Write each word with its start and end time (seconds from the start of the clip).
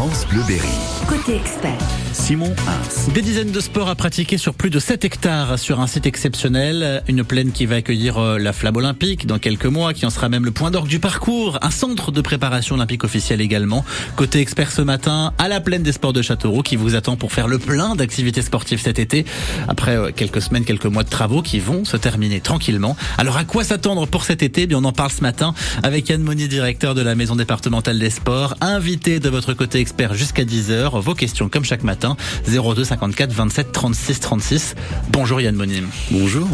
France 0.00 0.26
Bleu 0.30 0.40
Berry. 0.48 0.66
Côté 1.06 1.36
expert. 1.36 1.76
Simon 2.14 2.54
Hins. 2.66 3.12
Des 3.12 3.20
dizaines 3.20 3.52
de 3.52 3.60
sports 3.60 3.88
à 3.90 3.94
pratiquer 3.94 4.38
sur 4.38 4.54
plus 4.54 4.70
de 4.70 4.78
7 4.78 5.04
hectares 5.04 5.58
sur 5.58 5.78
un 5.78 5.86
site 5.86 6.06
exceptionnel. 6.06 7.02
Une 7.06 7.22
plaine 7.22 7.52
qui 7.52 7.66
va 7.66 7.76
accueillir 7.76 8.16
euh, 8.16 8.38
la 8.38 8.54
flamme 8.54 8.76
olympique 8.76 9.26
dans 9.26 9.38
quelques 9.38 9.66
mois, 9.66 9.92
qui 9.92 10.06
en 10.06 10.10
sera 10.10 10.30
même 10.30 10.46
le 10.46 10.52
point 10.52 10.70
d'orgue 10.70 10.88
du 10.88 11.00
parcours. 11.00 11.58
Un 11.60 11.70
centre 11.70 12.12
de 12.12 12.20
préparation 12.22 12.76
olympique 12.76 13.04
officiel 13.04 13.42
également. 13.42 13.84
Côté 14.16 14.40
expert 14.40 14.72
ce 14.72 14.80
matin, 14.80 15.34
à 15.36 15.48
la 15.48 15.60
plaine 15.60 15.82
des 15.82 15.92
sports 15.92 16.14
de 16.14 16.22
Châteauroux 16.22 16.62
qui 16.62 16.76
vous 16.76 16.94
attend 16.94 17.16
pour 17.16 17.32
faire 17.32 17.46
le 17.46 17.58
plein 17.58 17.94
d'activités 17.94 18.42
sportives 18.42 18.80
cet 18.80 18.98
été. 18.98 19.26
Après 19.68 19.96
euh, 19.96 20.12
quelques 20.16 20.40
semaines, 20.40 20.64
quelques 20.64 20.86
mois 20.86 21.04
de 21.04 21.10
travaux 21.10 21.42
qui 21.42 21.60
vont 21.60 21.84
se 21.84 21.98
terminer 21.98 22.40
tranquillement. 22.40 22.96
Alors 23.18 23.36
à 23.36 23.44
quoi 23.44 23.64
s'attendre 23.64 24.06
pour 24.06 24.24
cet 24.24 24.42
été? 24.42 24.66
Bien, 24.66 24.78
on 24.78 24.84
en 24.84 24.92
parle 24.92 25.10
ce 25.10 25.20
matin 25.20 25.52
avec 25.82 26.08
Yann 26.08 26.22
Monnier, 26.22 26.48
directeur 26.48 26.94
de 26.94 27.02
la 27.02 27.14
maison 27.14 27.36
départementale 27.36 27.98
des 27.98 28.10
sports, 28.10 28.54
invité 28.62 29.20
de 29.20 29.28
votre 29.28 29.52
côté 29.52 29.78
expert 29.78 29.89
jusqu'à 30.12 30.44
10h. 30.44 31.00
Vos 31.00 31.14
questions 31.14 31.48
comme 31.48 31.64
chaque 31.64 31.82
matin 31.82 32.16
02 32.48 32.84
54 32.84 33.32
27 33.32 33.72
36 33.72 34.20
36. 34.20 34.74
Bonjour 35.10 35.40
Yann 35.40 35.54
Monnier. 35.54 35.82
Bonjour. 36.10 36.48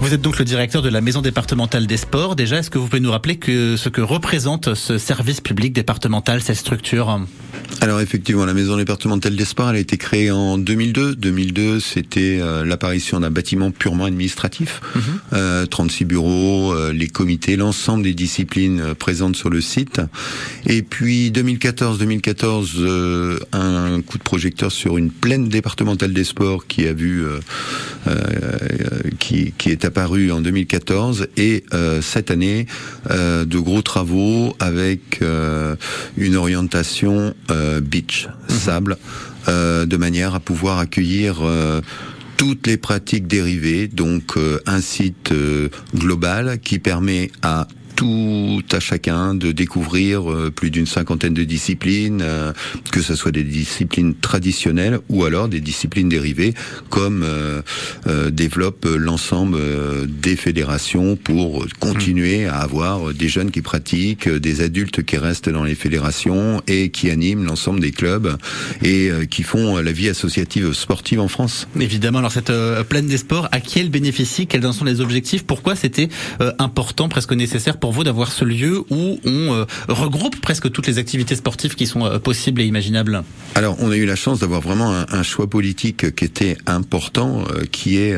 Vous 0.00 0.14
êtes 0.14 0.20
donc 0.20 0.38
le 0.38 0.44
directeur 0.44 0.82
de 0.82 0.88
la 0.88 1.00
maison 1.00 1.20
départementale 1.20 1.86
des 1.86 1.96
sports. 1.96 2.36
Déjà, 2.36 2.58
est-ce 2.58 2.70
que 2.70 2.78
vous 2.78 2.86
pouvez 2.86 3.00
nous 3.00 3.10
rappeler 3.10 3.36
que 3.36 3.76
ce 3.76 3.88
que 3.88 4.00
représente 4.00 4.74
ce 4.74 4.98
service 4.98 5.40
public 5.40 5.72
départemental, 5.72 6.40
cette 6.40 6.56
structure? 6.56 7.20
Alors 7.80 8.00
effectivement, 8.00 8.44
la 8.44 8.54
maison 8.54 8.76
départementale 8.76 9.36
des 9.36 9.44
sports, 9.44 9.70
elle 9.70 9.76
a 9.76 9.80
été 9.80 9.96
créée 9.98 10.30
en 10.30 10.58
2002. 10.58 11.14
2002, 11.14 11.80
c'était 11.80 12.38
euh, 12.40 12.64
l'apparition 12.64 13.20
d'un 13.20 13.30
bâtiment 13.30 13.70
purement 13.70 14.04
administratif. 14.04 14.80
Euh, 15.32 15.66
36 15.66 16.04
bureaux, 16.04 16.72
euh, 16.72 16.92
les 16.92 17.08
comités, 17.08 17.56
l'ensemble 17.56 18.02
des 18.02 18.14
disciplines 18.14 18.80
euh, 18.80 18.94
présentes 18.94 19.36
sur 19.36 19.50
le 19.50 19.60
site. 19.60 20.00
Et 20.66 20.82
puis 20.82 21.30
2014-2014, 21.30 22.67
euh, 22.78 23.38
un 23.52 24.00
coup 24.02 24.18
de 24.18 24.22
projecteur 24.22 24.72
sur 24.72 24.98
une 24.98 25.10
plaine 25.10 25.48
départementale 25.48 26.12
des 26.12 26.24
sports 26.24 26.66
qui 26.66 26.86
a 26.86 26.92
vu, 26.92 27.24
euh, 27.24 27.40
euh, 28.06 28.20
qui, 29.18 29.52
qui 29.56 29.70
est 29.70 29.84
apparue 29.84 30.30
en 30.30 30.40
2014. 30.40 31.28
Et 31.36 31.64
cette 32.00 32.30
année, 32.30 32.66
de 33.08 33.58
gros 33.58 33.82
travaux 33.82 34.56
avec 34.60 35.22
une 36.16 36.36
orientation 36.36 37.34
beach, 37.82 38.28
sable, 38.48 38.96
euh, 39.48 39.86
de 39.86 39.96
manière 39.96 40.34
à 40.34 40.40
pouvoir 40.40 40.78
accueillir 40.78 41.42
toutes 42.38 42.68
les 42.68 42.76
pratiques 42.76 43.26
dérivées, 43.26 43.88
donc 43.88 44.36
euh, 44.36 44.60
un 44.64 44.80
site 44.80 45.32
euh, 45.32 45.68
global 45.94 46.60
qui 46.60 46.78
permet 46.78 47.32
à 47.42 47.66
tout 47.98 48.62
à 48.70 48.78
chacun 48.78 49.34
de 49.34 49.50
découvrir 49.50 50.30
euh, 50.30 50.52
plus 50.54 50.70
d'une 50.70 50.86
cinquantaine 50.86 51.34
de 51.34 51.42
disciplines, 51.42 52.20
euh, 52.22 52.52
que 52.92 53.02
ce 53.02 53.16
soit 53.16 53.32
des 53.32 53.42
disciplines 53.42 54.14
traditionnelles 54.14 55.00
ou 55.08 55.24
alors 55.24 55.48
des 55.48 55.60
disciplines 55.60 56.08
dérivées, 56.08 56.54
comme 56.90 57.24
euh, 57.24 57.60
développe 58.30 58.86
l'ensemble 58.88 59.58
des 60.06 60.36
fédérations 60.36 61.16
pour 61.16 61.66
continuer 61.80 62.46
à 62.46 62.58
avoir 62.58 63.12
des 63.12 63.28
jeunes 63.28 63.50
qui 63.50 63.62
pratiquent, 63.62 64.28
des 64.28 64.60
adultes 64.60 65.02
qui 65.02 65.16
restent 65.16 65.48
dans 65.48 65.64
les 65.64 65.74
fédérations 65.74 66.62
et 66.68 66.90
qui 66.90 67.10
animent 67.10 67.44
l'ensemble 67.44 67.80
des 67.80 67.90
clubs 67.90 68.36
et 68.84 69.10
qui 69.28 69.42
font 69.42 69.78
la 69.78 69.92
vie 69.92 70.08
associative 70.08 70.72
sportive 70.72 71.20
en 71.20 71.28
France. 71.28 71.66
Évidemment, 71.80 72.18
alors 72.18 72.32
cette 72.32 72.52
plaine 72.88 73.08
des 73.08 73.18
sports, 73.18 73.48
à 73.50 73.60
qui 73.60 73.80
elle 73.80 73.90
bénéficie? 73.90 74.46
Quels 74.46 74.66
en 74.66 74.72
sont 74.72 74.84
les 74.84 75.00
objectifs? 75.00 75.44
Pourquoi 75.44 75.74
c'était 75.74 76.08
important, 76.58 77.08
presque 77.08 77.32
nécessaire 77.32 77.78
pour 77.78 77.87
vous 77.90 78.04
d'avoir 78.04 78.32
ce 78.32 78.44
lieu 78.44 78.84
où 78.90 79.18
on 79.24 79.54
euh, 79.54 79.64
regroupe 79.88 80.40
presque 80.40 80.70
toutes 80.70 80.86
les 80.86 80.98
activités 80.98 81.36
sportives 81.36 81.74
qui 81.74 81.86
sont 81.86 82.04
euh, 82.04 82.18
possibles 82.18 82.60
et 82.60 82.64
imaginables. 82.64 83.22
Alors, 83.54 83.76
on 83.80 83.90
a 83.90 83.96
eu 83.96 84.06
la 84.06 84.16
chance 84.16 84.40
d'avoir 84.40 84.60
vraiment 84.60 84.92
un, 84.92 85.22
choix 85.22 85.48
politique 85.48 86.14
qui 86.14 86.24
était 86.24 86.56
important, 86.66 87.44
euh, 87.50 87.64
qui 87.70 87.98
est 87.98 88.16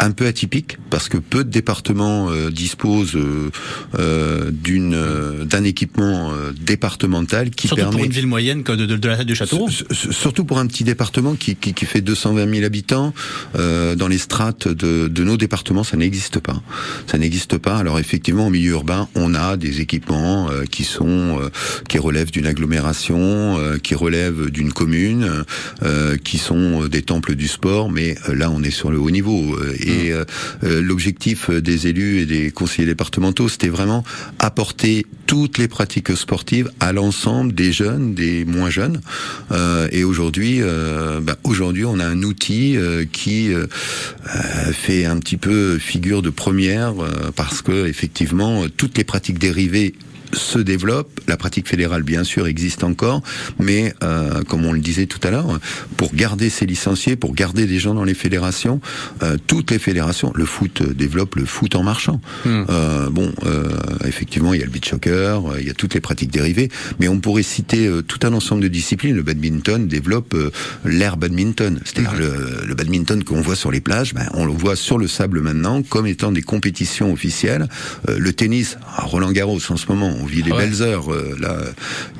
un 0.00 0.10
peu 0.12 0.26
atypique, 0.26 0.78
parce 0.90 1.08
que 1.08 1.18
peu 1.18 1.44
de 1.44 1.50
départements 1.50 2.30
euh, 2.30 2.50
disposent 2.50 3.14
euh, 3.16 3.50
euh, 3.98 4.50
d'une 4.50 4.94
euh, 4.94 5.44
d'un 5.44 5.62
équipement 5.64 6.32
euh, 6.32 6.52
départemental 6.58 7.50
qui 7.50 7.68
Surtout 7.68 7.82
permet 7.82 7.96
pour 7.96 8.04
une 8.06 8.10
ville 8.12 8.26
moyenne 8.26 8.62
que 8.62 8.72
de, 8.72 8.86
de, 8.86 8.96
de 8.96 9.08
la 9.08 9.34
Châteauroux. 9.34 9.68
S- 9.68 9.84
s- 9.90 10.10
Surtout 10.10 10.44
pour 10.44 10.58
un 10.58 10.66
petit 10.66 10.84
département 10.84 11.34
qui, 11.34 11.54
qui, 11.54 11.74
qui 11.74 11.84
fait 11.84 12.00
220 12.00 12.50
000 12.52 12.64
habitants, 12.64 13.12
euh, 13.56 13.94
dans 13.94 14.08
les 14.08 14.18
strates 14.18 14.68
de, 14.68 15.06
de 15.08 15.24
nos 15.24 15.36
départements, 15.36 15.84
ça 15.84 15.96
n'existe 15.96 16.38
pas. 16.40 16.62
Ça 17.06 17.18
n'existe 17.18 17.58
pas. 17.58 17.76
Alors 17.76 17.98
effectivement, 17.98 18.46
au 18.46 18.50
milieu 18.50 18.72
urbain, 18.72 19.08
on 19.14 19.34
a 19.34 19.56
des 19.56 19.80
équipements 19.80 20.50
euh, 20.50 20.64
qui 20.64 20.84
sont 20.84 21.38
euh, 21.40 21.50
qui 21.88 21.98
relèvent 21.98 22.30
d'une 22.30 22.46
agglomération, 22.46 23.58
euh, 23.58 23.78
qui 23.78 23.94
relèvent 23.94 24.50
d'une 24.50 24.72
commune, 24.72 25.44
euh, 25.82 26.16
qui 26.16 26.38
sont 26.38 26.86
des 26.88 27.02
temples 27.02 27.34
du 27.34 27.48
sport. 27.48 27.90
Mais 27.90 28.16
là, 28.32 28.50
on 28.50 28.62
est 28.62 28.70
sur 28.70 28.90
le 28.90 28.98
haut 28.98 29.10
niveau. 29.10 29.56
Et 29.90 30.12
euh, 30.12 30.24
euh, 30.64 30.80
l'objectif 30.80 31.50
des 31.50 31.86
élus 31.86 32.20
et 32.20 32.26
des 32.26 32.50
conseillers 32.50 32.86
départementaux, 32.86 33.48
c'était 33.48 33.68
vraiment 33.68 34.04
apporter 34.38 35.06
toutes 35.26 35.58
les 35.58 35.68
pratiques 35.68 36.16
sportives 36.16 36.70
à 36.80 36.92
l'ensemble 36.92 37.54
des 37.54 37.72
jeunes, 37.72 38.14
des 38.14 38.44
moins 38.44 38.70
jeunes. 38.70 39.00
Euh, 39.52 39.88
et 39.92 40.04
aujourd'hui, 40.04 40.58
euh, 40.60 41.20
bah, 41.20 41.36
aujourd'hui, 41.44 41.84
on 41.84 41.98
a 41.98 42.04
un 42.06 42.22
outil 42.22 42.76
euh, 42.76 43.04
qui 43.10 43.52
euh, 43.52 43.66
euh, 44.34 44.72
fait 44.72 45.04
un 45.04 45.18
petit 45.18 45.36
peu 45.36 45.78
figure 45.78 46.22
de 46.22 46.30
première 46.30 47.02
euh, 47.02 47.30
parce 47.34 47.62
que 47.62 47.86
effectivement, 47.86 48.64
toutes 48.76 48.98
les 48.98 49.04
pratiques 49.04 49.38
dérivées 49.38 49.94
se 50.32 50.58
développent. 50.58 51.20
La 51.26 51.36
pratique 51.36 51.68
fédérale, 51.68 52.02
bien 52.02 52.24
sûr, 52.24 52.46
existe 52.46 52.84
encore, 52.84 53.22
mais 53.58 53.94
euh, 54.02 54.42
comme 54.42 54.64
on 54.64 54.72
le 54.72 54.80
disait 54.80 55.06
tout 55.06 55.20
à 55.22 55.30
l'heure, 55.30 55.58
pour 55.96 56.14
garder 56.14 56.50
ces 56.50 56.66
licenciés, 56.66 57.16
pour 57.16 57.34
garder 57.34 57.66
des 57.66 57.78
gens 57.78 57.94
dans 57.94 58.04
les 58.04 58.14
fédérations, 58.14 58.80
euh, 59.22 59.36
toutes 59.46 59.70
les 59.70 59.78
fédérations, 59.78 60.32
le 60.34 60.44
foot 60.44 60.82
développe 60.82 61.36
le 61.36 61.44
foot 61.44 61.74
en 61.74 61.82
marchant. 61.82 62.20
Hmm. 62.44 62.64
Euh, 62.68 63.10
bon, 63.10 63.32
euh, 63.46 63.68
effectivement, 64.04 64.54
il 64.54 64.60
y 64.60 64.62
a 64.62 64.66
le 64.66 64.70
beach 64.70 64.90
soccer, 64.90 65.52
euh, 65.52 65.60
il 65.60 65.66
y 65.66 65.70
a 65.70 65.74
toutes 65.74 65.94
les 65.94 66.00
pratiques 66.00 66.30
dérivées, 66.30 66.70
mais 66.98 67.08
on 67.08 67.20
pourrait 67.20 67.42
citer 67.42 67.86
euh, 67.86 68.02
tout 68.02 68.26
un 68.26 68.32
ensemble 68.32 68.62
de 68.62 68.68
disciplines. 68.68 69.14
Le 69.14 69.22
badminton 69.22 69.86
développe 69.86 70.34
euh, 70.34 70.50
l'air 70.84 71.16
badminton, 71.16 71.80
c'est-à-dire 71.84 72.14
le, 72.14 72.66
le 72.66 72.74
badminton 72.74 73.22
qu'on 73.24 73.40
voit 73.40 73.56
sur 73.56 73.70
les 73.70 73.80
plages, 73.80 74.14
ben, 74.14 74.28
on 74.34 74.44
le 74.44 74.52
voit 74.52 74.76
sur 74.76 74.98
le 74.98 75.08
sable 75.08 75.40
maintenant 75.40 75.82
comme 75.82 76.06
étant 76.06 76.32
des 76.32 76.42
compétitions 76.42 77.12
officielles. 77.12 77.68
Euh, 78.08 78.18
le 78.18 78.32
tennis, 78.32 78.76
à 78.96 79.02
Roland 79.02 79.32
Garros 79.32 79.60
en 79.68 79.76
ce 79.76 79.86
moment, 79.88 80.16
on 80.20 80.26
vit 80.26 80.42
les 80.42 80.52
ouais. 80.52 80.58
belles 80.58 80.82
heures. 80.82 81.12
euh, 81.12 81.36
là, 81.40 81.56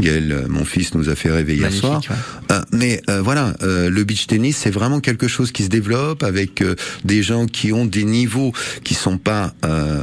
Gaël, 0.00 0.32
euh, 0.32 0.48
mon 0.48 0.64
fils, 0.64 0.94
nous 0.94 1.08
a 1.08 1.14
fait 1.14 1.30
rêver 1.30 1.56
hier 1.56 1.72
soir. 1.72 2.00
ouais. 2.08 2.16
Euh, 2.52 2.60
mais 2.72 3.00
euh, 3.08 3.20
voilà, 3.22 3.54
euh, 3.62 3.90
le 3.90 4.04
beach 4.04 4.26
tennis, 4.26 4.56
c'est 4.56 4.70
vraiment 4.70 5.00
quelque 5.00 5.28
chose 5.28 5.52
qui 5.52 5.64
se 5.64 5.68
développe 5.68 6.22
avec 6.22 6.62
euh, 6.62 6.74
des 7.04 7.22
gens 7.22 7.46
qui 7.46 7.72
ont 7.72 7.84
des 7.84 8.04
niveaux 8.04 8.52
qui 8.84 8.94
sont 8.94 9.18
pas, 9.18 9.54
euh, 9.64 10.02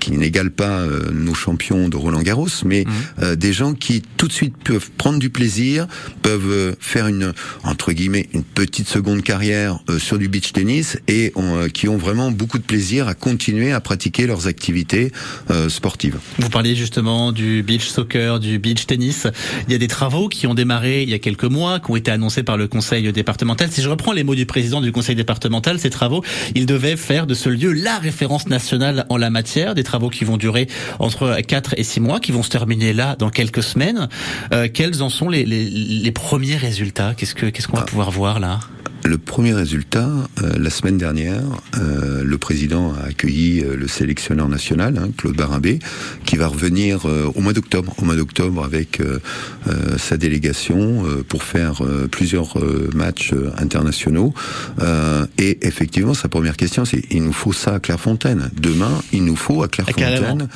qui 0.00 0.12
n'égalent 0.12 0.50
pas 0.50 0.80
euh, 0.80 1.10
nos 1.12 1.34
champions 1.34 1.88
de 1.88 1.96
Roland 1.96 2.22
Garros, 2.22 2.48
mais 2.64 2.84
euh, 3.20 3.36
des 3.36 3.52
gens 3.52 3.74
qui 3.74 4.02
tout 4.16 4.28
de 4.28 4.32
suite 4.32 4.54
peuvent 4.62 4.90
prendre 4.98 5.18
du 5.18 5.30
plaisir, 5.30 5.86
peuvent 6.22 6.50
euh, 6.50 6.72
faire 6.80 7.06
une 7.06 7.32
entre 7.64 7.92
guillemets 7.92 8.28
une 8.34 8.44
petite 8.44 8.88
seconde 8.88 9.22
carrière 9.22 9.78
euh, 9.88 9.98
sur 9.98 10.18
du 10.18 10.28
beach 10.28 10.52
tennis 10.52 10.98
et 11.08 11.32
ont, 11.34 11.56
euh, 11.56 11.68
qui 11.68 11.88
ont 11.88 11.96
vraiment 11.96 12.30
beaucoup 12.30 12.58
de 12.58 12.64
plaisir 12.64 13.08
à 13.08 13.14
continuer 13.14 13.72
à 13.72 13.80
pratiquer 13.80 14.26
leurs 14.26 14.46
activités 14.46 15.12
euh, 15.50 15.68
sportives. 15.68 16.18
Vous 16.38 16.48
parliez 16.50 16.74
justement 16.74 17.21
du 17.30 17.62
beach 17.62 17.86
soccer, 17.86 18.40
du 18.40 18.58
beach 18.58 18.86
tennis. 18.86 19.28
Il 19.68 19.72
y 19.72 19.74
a 19.76 19.78
des 19.78 19.86
travaux 19.86 20.28
qui 20.28 20.46
ont 20.48 20.54
démarré 20.54 21.02
il 21.02 21.10
y 21.10 21.14
a 21.14 21.18
quelques 21.20 21.44
mois, 21.44 21.78
qui 21.78 21.90
ont 21.92 21.96
été 21.96 22.10
annoncés 22.10 22.42
par 22.42 22.56
le 22.56 22.66
conseil 22.66 23.12
départemental. 23.12 23.70
Si 23.70 23.82
je 23.82 23.88
reprends 23.88 24.12
les 24.12 24.24
mots 24.24 24.34
du 24.34 24.46
président 24.46 24.80
du 24.80 24.90
conseil 24.90 25.14
départemental, 25.14 25.78
ces 25.78 25.90
travaux, 25.90 26.24
ils 26.54 26.66
devaient 26.66 26.96
faire 26.96 27.26
de 27.26 27.34
ce 27.34 27.48
lieu 27.48 27.72
la 27.72 27.98
référence 27.98 28.48
nationale 28.48 29.06
en 29.10 29.16
la 29.16 29.30
matière. 29.30 29.74
Des 29.74 29.84
travaux 29.84 30.08
qui 30.08 30.24
vont 30.24 30.36
durer 30.36 30.66
entre 30.98 31.40
4 31.40 31.74
et 31.76 31.84
6 31.84 32.00
mois, 32.00 32.18
qui 32.18 32.32
vont 32.32 32.42
se 32.42 32.50
terminer 32.50 32.92
là 32.92 33.14
dans 33.16 33.30
quelques 33.30 33.62
semaines. 33.62 34.08
Euh, 34.52 34.68
quels 34.72 35.02
en 35.02 35.10
sont 35.10 35.28
les, 35.28 35.44
les, 35.44 35.64
les 35.68 36.12
premiers 36.12 36.56
résultats? 36.56 37.14
Qu'est-ce 37.14 37.34
que 37.34 37.46
qu'est-ce 37.46 37.68
qu'on 37.68 37.76
va 37.76 37.84
pouvoir 37.84 38.10
voir 38.10 38.40
là? 38.40 38.60
Le 39.04 39.18
premier 39.18 39.52
résultat, 39.52 40.08
euh, 40.42 40.52
la 40.58 40.70
semaine 40.70 40.96
dernière, 40.96 41.42
euh, 41.76 42.22
le 42.22 42.38
président 42.38 42.94
a 42.94 43.08
accueilli 43.08 43.60
euh, 43.60 43.76
le 43.76 43.88
sélectionneur 43.88 44.48
national, 44.48 44.96
hein, 44.96 45.10
Claude 45.16 45.36
Barabé, 45.36 45.80
qui 46.24 46.36
va 46.36 46.46
revenir 46.46 47.06
euh, 47.06 47.30
au 47.34 47.40
mois 47.40 47.52
d'octobre, 47.52 47.92
au 47.98 48.04
mois 48.04 48.14
d'octobre 48.14 48.64
avec 48.64 49.00
euh, 49.00 49.18
euh, 49.66 49.98
sa 49.98 50.16
délégation 50.16 51.04
euh, 51.04 51.24
pour 51.26 51.42
faire 51.42 51.84
euh, 51.84 52.06
plusieurs 52.06 52.58
euh, 52.60 52.90
matchs 52.94 53.34
internationaux. 53.58 54.32
Euh, 54.80 55.26
et 55.36 55.66
effectivement, 55.66 56.14
sa 56.14 56.28
première 56.28 56.56
question, 56.56 56.84
c'est 56.84 57.02
il 57.10 57.24
nous 57.24 57.32
faut 57.32 57.52
ça 57.52 57.74
à 57.74 57.80
Clairefontaine. 57.80 58.50
Demain, 58.56 59.02
il 59.12 59.24
nous 59.24 59.36
faut 59.36 59.64
à 59.64 59.68
Clairefontaine 59.68 60.48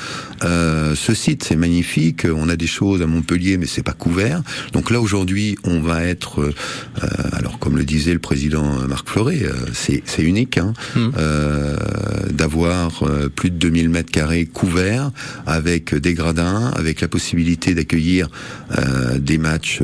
euh, 0.45 0.95
ce 0.95 1.15
site. 1.15 1.43
C'est 1.43 1.57
magnifique. 1.57 2.25
On 2.25 2.49
a 2.49 2.57
des 2.57 2.69
choses 2.69 3.03
à 3.03 3.07
Montpellier, 3.07 3.59
mais 3.59 3.67
c'est 3.67 3.83
pas 3.83 3.93
couvert. 3.93 4.43
Donc 4.73 4.93
là 4.93 5.01
aujourd'hui, 5.01 5.59
on 5.65 5.81
va 5.81 6.05
être, 6.05 6.43
euh, 6.43 6.53
alors 7.33 7.59
comme 7.59 7.77
le 7.77 7.85
disait 7.85 8.13
le 8.13 8.21
président 8.21 8.36
président 8.37 8.87
Marc 8.87 9.09
Fleuret. 9.09 9.41
c'est 9.73 10.03
unique 10.23 10.59
hein, 10.59 10.75
mmh. 10.95 11.09
d'avoir 12.33 13.03
plus 13.35 13.49
de 13.49 13.57
2000 13.57 13.89
mètres 13.89 14.11
carrés 14.11 14.45
couverts 14.45 15.11
avec 15.47 15.95
des 15.95 16.13
gradins, 16.13 16.71
avec 16.77 17.01
la 17.01 17.09
possibilité 17.09 17.75
d'accueillir 17.75 18.29
des 19.17 19.39
matchs 19.39 19.81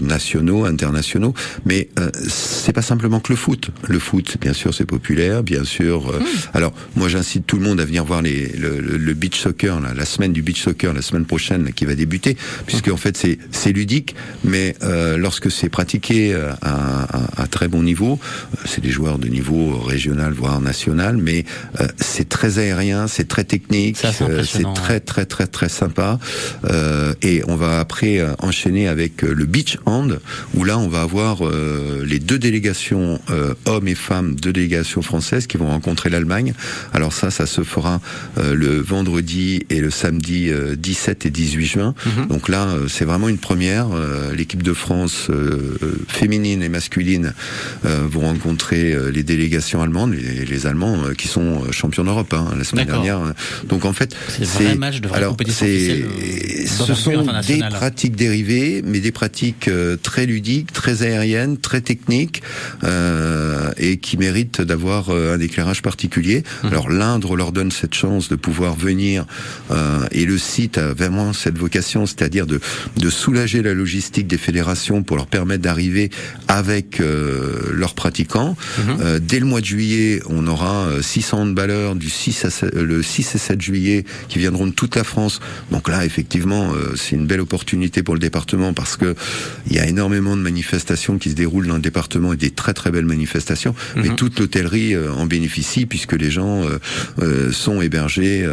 nationaux, 0.00 0.64
internationaux. 0.64 1.32
Mais 1.64 1.90
c'est 2.26 2.72
pas 2.72 2.82
simplement 2.82 3.20
que 3.20 3.32
le 3.32 3.36
foot. 3.36 3.70
Le 3.86 4.00
foot, 4.00 4.36
bien 4.40 4.52
sûr, 4.52 4.74
c'est 4.74 4.84
populaire, 4.84 5.44
bien 5.44 5.62
sûr. 5.62 6.12
Mmh. 6.12 6.24
Alors, 6.54 6.72
moi, 6.96 7.08
j'incite 7.08 7.46
tout 7.46 7.56
le 7.56 7.62
monde 7.62 7.80
à 7.80 7.84
venir 7.84 8.04
voir 8.04 8.20
les, 8.20 8.48
le, 8.48 8.80
le 8.80 9.14
beach 9.14 9.38
soccer, 9.38 9.80
là, 9.80 9.94
la 9.94 10.04
semaine 10.04 10.32
du 10.32 10.42
beach 10.42 10.60
soccer, 10.60 10.92
la 10.92 11.02
semaine 11.02 11.24
prochaine, 11.24 11.72
qui 11.72 11.84
va 11.84 11.94
débuter, 11.94 12.36
puisque 12.66 12.88
en 12.88 12.96
fait, 12.96 13.16
c'est 13.16 13.38
c'est 13.52 13.70
ludique, 13.70 14.16
mais 14.42 14.74
euh, 14.82 15.16
lorsque 15.16 15.52
c'est 15.52 15.68
pratiqué 15.68 16.34
euh, 16.34 16.50
à, 16.62 17.02
à, 17.02 17.42
à, 17.42 17.46
très 17.46 17.68
bon 17.68 17.82
niveau, 17.82 17.91
euh, 18.00 18.16
c'est 18.64 18.80
des 18.80 18.90
joueurs 18.90 19.18
de 19.18 19.28
niveau 19.28 19.78
régional 19.78 20.32
voire 20.32 20.60
national, 20.60 21.16
mais 21.16 21.44
euh, 21.80 21.86
c'est 21.96 22.28
très 22.28 22.58
aérien, 22.58 23.08
c'est 23.08 23.28
très 23.28 23.44
technique, 23.44 23.98
c'est 24.44 24.72
très 24.74 25.00
très 25.00 25.26
très 25.26 25.46
très 25.46 25.68
sympa, 25.68 26.18
et 27.22 27.42
on 27.48 27.56
va 27.56 27.80
après 27.80 28.20
enchaîner 28.38 28.88
avec 28.88 29.22
le 29.22 29.44
beach 29.44 29.78
hand, 29.86 30.20
où 30.54 30.64
là 30.64 30.78
on 30.78 30.88
va 30.88 31.02
avoir 31.02 31.40
les 32.04 32.18
deux 32.18 32.38
délégations 32.38 33.20
hommes 33.66 33.88
et 33.88 33.94
femmes, 33.94 34.34
deux 34.36 34.52
délégations 34.52 35.02
françaises 35.02 35.46
qui 35.46 35.56
vont 35.56 35.68
rencontrer 35.68 36.10
l'Allemagne. 36.10 36.54
Alors 36.92 37.12
ça, 37.12 37.30
ça 37.30 37.46
se 37.46 37.62
fera 37.62 38.00
le 38.36 38.80
vendredi 38.80 39.64
et 39.70 39.80
le 39.80 39.90
samedi 39.90 40.50
17 40.76 41.26
et 41.26 41.30
18 41.30 41.66
juin. 41.66 41.94
Mhm. 42.06 42.26
Donc 42.28 42.48
là, 42.48 42.68
c'est 42.88 43.04
vraiment 43.04 43.28
une 43.28 43.38
première. 43.38 43.88
Euh, 43.92 44.34
l'équipe 44.34 44.62
de 44.62 44.72
France 44.72 45.28
euh, 45.30 45.76
féminine 46.08 46.62
et 46.62 46.68
masculine 46.68 47.34
euh, 47.84 48.06
vont 48.08 48.20
rencontrer 48.20 48.96
les 49.12 49.22
délégations 49.22 49.82
allemandes, 49.82 50.14
les, 50.14 50.44
les 50.44 50.66
Allemands 50.66 50.98
qui 51.16 51.28
sont 51.28 51.70
champions 51.70 52.04
d'Europe 52.04 52.32
hein, 52.34 52.54
la 52.56 52.64
semaine 52.64 52.86
dernière. 52.86 53.20
Donc 53.68 53.84
en 53.84 53.92
fait, 53.92 54.14
c'est 54.28 54.74
match 54.76 55.00
de 55.00 55.08
alors 55.12 55.36
c'est 55.48 56.04
ce 56.66 56.94
sont 56.94 57.26
des 57.46 57.58
pratiques 57.70 58.16
dérivées, 58.16 58.82
mais 58.84 59.00
des 59.00 59.12
pratiques 59.12 59.70
très 60.02 60.26
ludiques, 60.26 60.72
très 60.72 61.02
aériennes, 61.02 61.58
très 61.58 61.80
techniques 61.80 62.42
et 63.78 63.96
qui 63.98 64.16
méritent 64.16 64.60
d'avoir 64.60 65.10
un 65.10 65.40
éclairage 65.40 65.82
particulier. 65.82 66.42
Mhm. 66.62 66.70
Alors 66.70 66.90
l'Indre 66.90 67.36
leur 67.36 67.52
donne 67.52 67.70
cette 67.70 67.94
chance 67.94 68.28
de 68.28 68.36
pouvoir 68.36 68.74
venir 68.76 69.26
et 70.10 70.24
le 70.24 70.38
site 70.38 70.78
a 70.78 70.92
vraiment 70.92 71.32
cette 71.32 71.58
vocation, 71.58 72.06
c'est-à-dire 72.06 72.46
de, 72.46 72.60
de 72.96 73.10
soulager 73.10 73.62
la 73.62 73.74
logistique 73.74 74.26
des 74.26 74.38
fédérations 74.38 75.02
pour 75.02 75.16
leur 75.16 75.26
permettre 75.26 75.62
d'arriver 75.62 76.10
avec 76.48 77.00
euh, 77.00 77.71
leurs 77.72 77.94
pratiquants. 77.94 78.56
Mhm. 78.78 78.96
Euh, 79.00 79.18
dès 79.20 79.40
le 79.40 79.46
mois 79.46 79.60
de 79.60 79.66
juillet, 79.66 80.20
on 80.28 80.46
aura 80.46 80.86
600 81.00 81.38
euh, 81.38 81.42
handballeurs 81.42 81.94
du 81.94 82.10
6 82.10 82.44
à 82.44 82.66
le 82.72 83.02
6 83.02 83.34
et 83.34 83.38
7 83.38 83.60
juillet 83.60 84.04
qui 84.28 84.38
viendront 84.38 84.66
de 84.66 84.72
toute 84.72 84.96
la 84.96 85.04
France. 85.04 85.40
Donc 85.70 85.88
là, 85.88 86.04
effectivement, 86.04 86.72
c'est 86.96 87.16
une 87.16 87.26
belle 87.26 87.40
opportunité 87.40 88.02
pour 88.02 88.14
le 88.14 88.20
département 88.20 88.72
parce 88.72 88.96
que 88.96 89.14
il 89.68 89.76
y 89.76 89.78
a 89.78 89.86
énormément 89.86 90.36
de 90.36 90.42
manifestations 90.42 91.18
qui 91.18 91.30
se 91.30 91.34
déroulent 91.34 91.66
dans 91.66 91.76
le 91.76 91.80
département 91.80 92.32
et 92.32 92.36
des 92.36 92.50
très 92.50 92.74
très 92.74 92.90
belles 92.90 93.04
manifestations. 93.04 93.74
Mais 93.96 94.10
mhm. 94.10 94.16
toute 94.16 94.38
l'hôtellerie 94.38 94.96
en 94.96 95.26
bénéficie 95.26 95.86
puisque 95.86 96.12
les 96.12 96.30
gens 96.30 96.62
sont 97.52 97.80
hébergés 97.80 98.46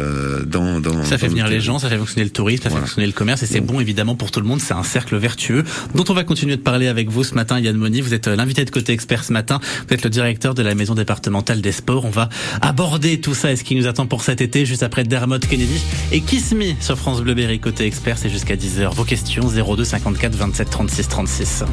dans, 0.46 0.80
dans. 0.80 1.04
Ça 1.04 1.18
fait 1.18 1.28
venir 1.28 1.48
les 1.48 1.60
gens, 1.60 1.78
ça 1.78 1.88
fait 1.88 1.98
fonctionner 1.98 2.24
le 2.24 2.30
tourisme, 2.30 2.64
ça 2.64 2.70
fait 2.70 2.76
fonctionner 2.80 3.06
le 3.06 3.12
commerce 3.12 3.42
et 3.42 3.46
c'est 3.46 3.60
bon 3.60 3.80
évidemment 3.80 4.14
pour 4.14 4.30
tout 4.30 4.40
le 4.40 4.46
monde. 4.46 4.60
C'est 4.60 4.74
un 4.74 4.82
cercle 4.82 5.16
vertueux 5.16 5.64
dont 5.94 6.04
on 6.08 6.14
va 6.14 6.24
continuer 6.24 6.56
de 6.56 6.62
parler 6.62 6.86
avec 6.86 7.08
vous 7.08 7.24
ce 7.24 7.34
matin. 7.34 7.58
Yann 7.58 7.76
Moni, 7.76 8.00
vous 8.00 8.14
êtes 8.14 8.28
euh, 8.28 8.36
l'invité 8.36 8.64
de 8.64 8.70
côté 8.70 8.92
expert 8.92 9.09
ce 9.18 9.32
matin. 9.32 9.60
Vous 9.88 9.94
êtes 9.94 10.04
le 10.04 10.10
directeur 10.10 10.54
de 10.54 10.62
la 10.62 10.74
maison 10.74 10.94
départementale 10.94 11.60
des 11.60 11.72
sports. 11.72 12.04
On 12.04 12.10
va 12.10 12.28
aborder 12.60 13.20
tout 13.20 13.34
ça 13.34 13.50
et 13.50 13.56
ce 13.56 13.64
qui 13.64 13.74
nous 13.74 13.86
attend 13.86 14.06
pour 14.06 14.22
cet 14.22 14.40
été 14.40 14.64
juste 14.64 14.82
après 14.82 15.04
Dermot 15.04 15.38
Kennedy 15.38 15.80
et 16.12 16.20
Kiss 16.20 16.52
Me 16.52 16.74
sur 16.80 16.96
France 16.96 17.20
Bleu 17.20 17.34
Berry 17.34 17.58
côté 17.60 17.86
expert. 17.86 18.18
C'est 18.18 18.30
jusqu'à 18.30 18.56
10h. 18.56 18.94
Vos 18.94 19.04
questions 19.04 19.48
02 19.48 19.84
54 19.84 20.34
27 20.34 20.70
36 20.70 21.08
36. 21.08 21.64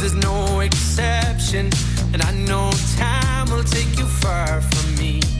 there's 0.00 0.14
no 0.14 0.60
exception. 0.60 1.70
And 2.12 2.22
I 2.22 2.32
know 2.32 2.70
time 2.96 3.50
will 3.50 3.64
take 3.64 3.98
you 3.98 4.06
far 4.06 4.60
from 4.60 4.96
me. 4.96 5.39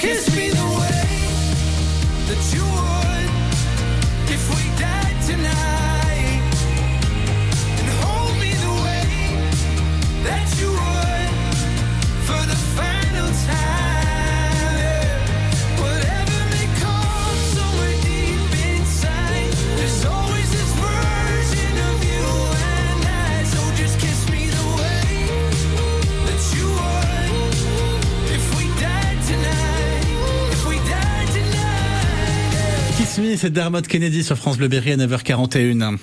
Kiss 0.00 0.34
me 0.34 0.39
Et 33.42 33.50
Dermot 33.50 33.82
Kennedy 33.82 34.22
sur 34.22 34.36
France 34.36 34.58
Bleu 34.58 34.68
Berry 34.68 34.92
à 34.92 34.96
9h41. 34.96 35.96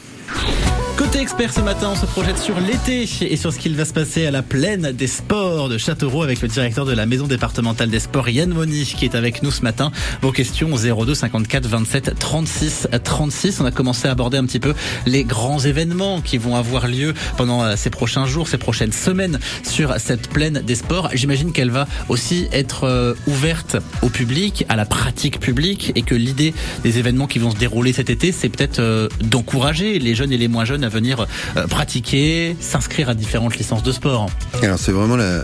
Côté 0.98 1.20
expert 1.20 1.54
ce 1.54 1.62
matin, 1.62 1.92
on 1.92 1.96
se 1.96 2.08
projette 2.08 2.40
sur 2.40 2.60
l'été 2.60 3.04
et 3.22 3.38
sur 3.38 3.54
ce 3.54 3.60
qu'il 3.60 3.76
va 3.76 3.86
se 3.86 3.94
passer 3.94 4.26
à 4.26 4.32
la 4.32 4.42
plaine 4.42 4.94
des 4.94 5.06
sports 5.06 5.70
de 5.70 5.78
Châteauroux 5.78 6.24
avec 6.24 6.42
le 6.42 6.48
directeur 6.48 6.86
de 6.86 6.92
la 6.92 7.06
maison 7.06 7.28
départementale 7.28 7.92
des 7.92 8.00
sports 8.00 8.28
Yann 8.30 8.50
Moni 8.50 8.84
qui 8.84 9.06
est 9.06 9.14
avec 9.14 9.44
nous 9.44 9.52
ce 9.52 9.62
matin. 9.62 9.92
Vos 10.24 10.32
questions 10.32 10.70
02 10.76 11.14
54 11.14 11.68
27 11.68 12.16
36 12.18 12.88
36. 13.04 13.62
On 13.62 13.66
a 13.66 13.72
commencé 13.72 14.08
à 14.08 14.12
aborder 14.12 14.40
un 14.40 14.46
petit 14.46 14.60
peu 14.60 14.74
les 15.06 15.24
grands 15.24 15.60
événements 15.60 16.20
qui 16.20 16.40
vont 16.40 16.56
avoir 16.56 16.88
lieu 16.88 17.14
pendant 17.38 17.64
euh, 17.64 17.76
ces 17.76 17.92
prochains 17.92 18.26
jours, 18.26 18.48
ces 18.48 18.58
prochaines 18.58 18.92
semaines 18.92 19.38
sur 19.62 20.00
cette 20.00 20.30
plaine 20.30 20.64
des 20.66 20.76
sports. 20.76 21.12
J'imagine 21.14 21.52
qu'elle 21.52 21.70
va 21.70 21.88
aussi 22.10 22.48
être 22.52 22.86
euh, 22.86 23.14
ouverte 23.28 23.78
au 24.02 24.10
public, 24.10 24.66
à 24.68 24.76
la 24.76 24.86
pratique 24.86 25.40
publique 25.40 25.92
et 25.94 26.02
que 26.02 26.16
l'idée 26.16 26.56
des 26.82 26.98
événements 26.98 27.28
qui 27.28 27.38
vont 27.38 27.52
se 27.52 27.58
dérouler 27.58 27.94
cet 27.94 28.10
été, 28.10 28.32
c'est 28.32 28.50
peut-être 28.50 28.80
euh, 28.80 29.10
d'encourager 29.22 30.00
les 30.00 30.16
jeunes 30.16 30.32
et 30.32 30.38
les 30.40 30.48
moins 30.48 30.66
jeunes 30.66 30.87
à 30.88 30.90
venir 30.90 31.28
euh, 31.58 31.68
pratiquer, 31.68 32.56
s'inscrire 32.62 33.10
à 33.10 33.14
différentes 33.14 33.58
licences 33.58 33.84
de 33.84 33.92
sport. 33.92 34.30
Alors 34.64 34.80
c'est 34.80 34.94
vraiment 34.94 35.18
la, 35.18 35.44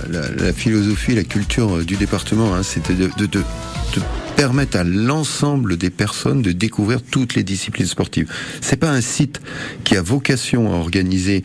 philosophie, 0.53 1.13
la 1.13 1.23
culture 1.23 1.77
euh, 1.77 1.83
du 1.83 1.97
département, 1.97 2.55
hein. 2.55 2.63
c'était 2.63 2.93
de, 2.93 3.09
de, 3.17 3.43
permettre 4.37 4.77
à 4.77 4.83
l'ensemble 4.83 5.77
des 5.77 5.91
personnes 5.91 6.41
de 6.41 6.51
découvrir 6.51 7.01
toutes 7.03 7.35
les 7.35 7.43
disciplines 7.43 7.85
sportives. 7.85 8.31
C'est 8.61 8.77
pas 8.77 8.89
un 8.89 9.01
site 9.01 9.41
qui 9.83 9.95
a 9.95 10.01
vocation 10.01 10.73
à 10.73 10.77
organiser 10.77 11.43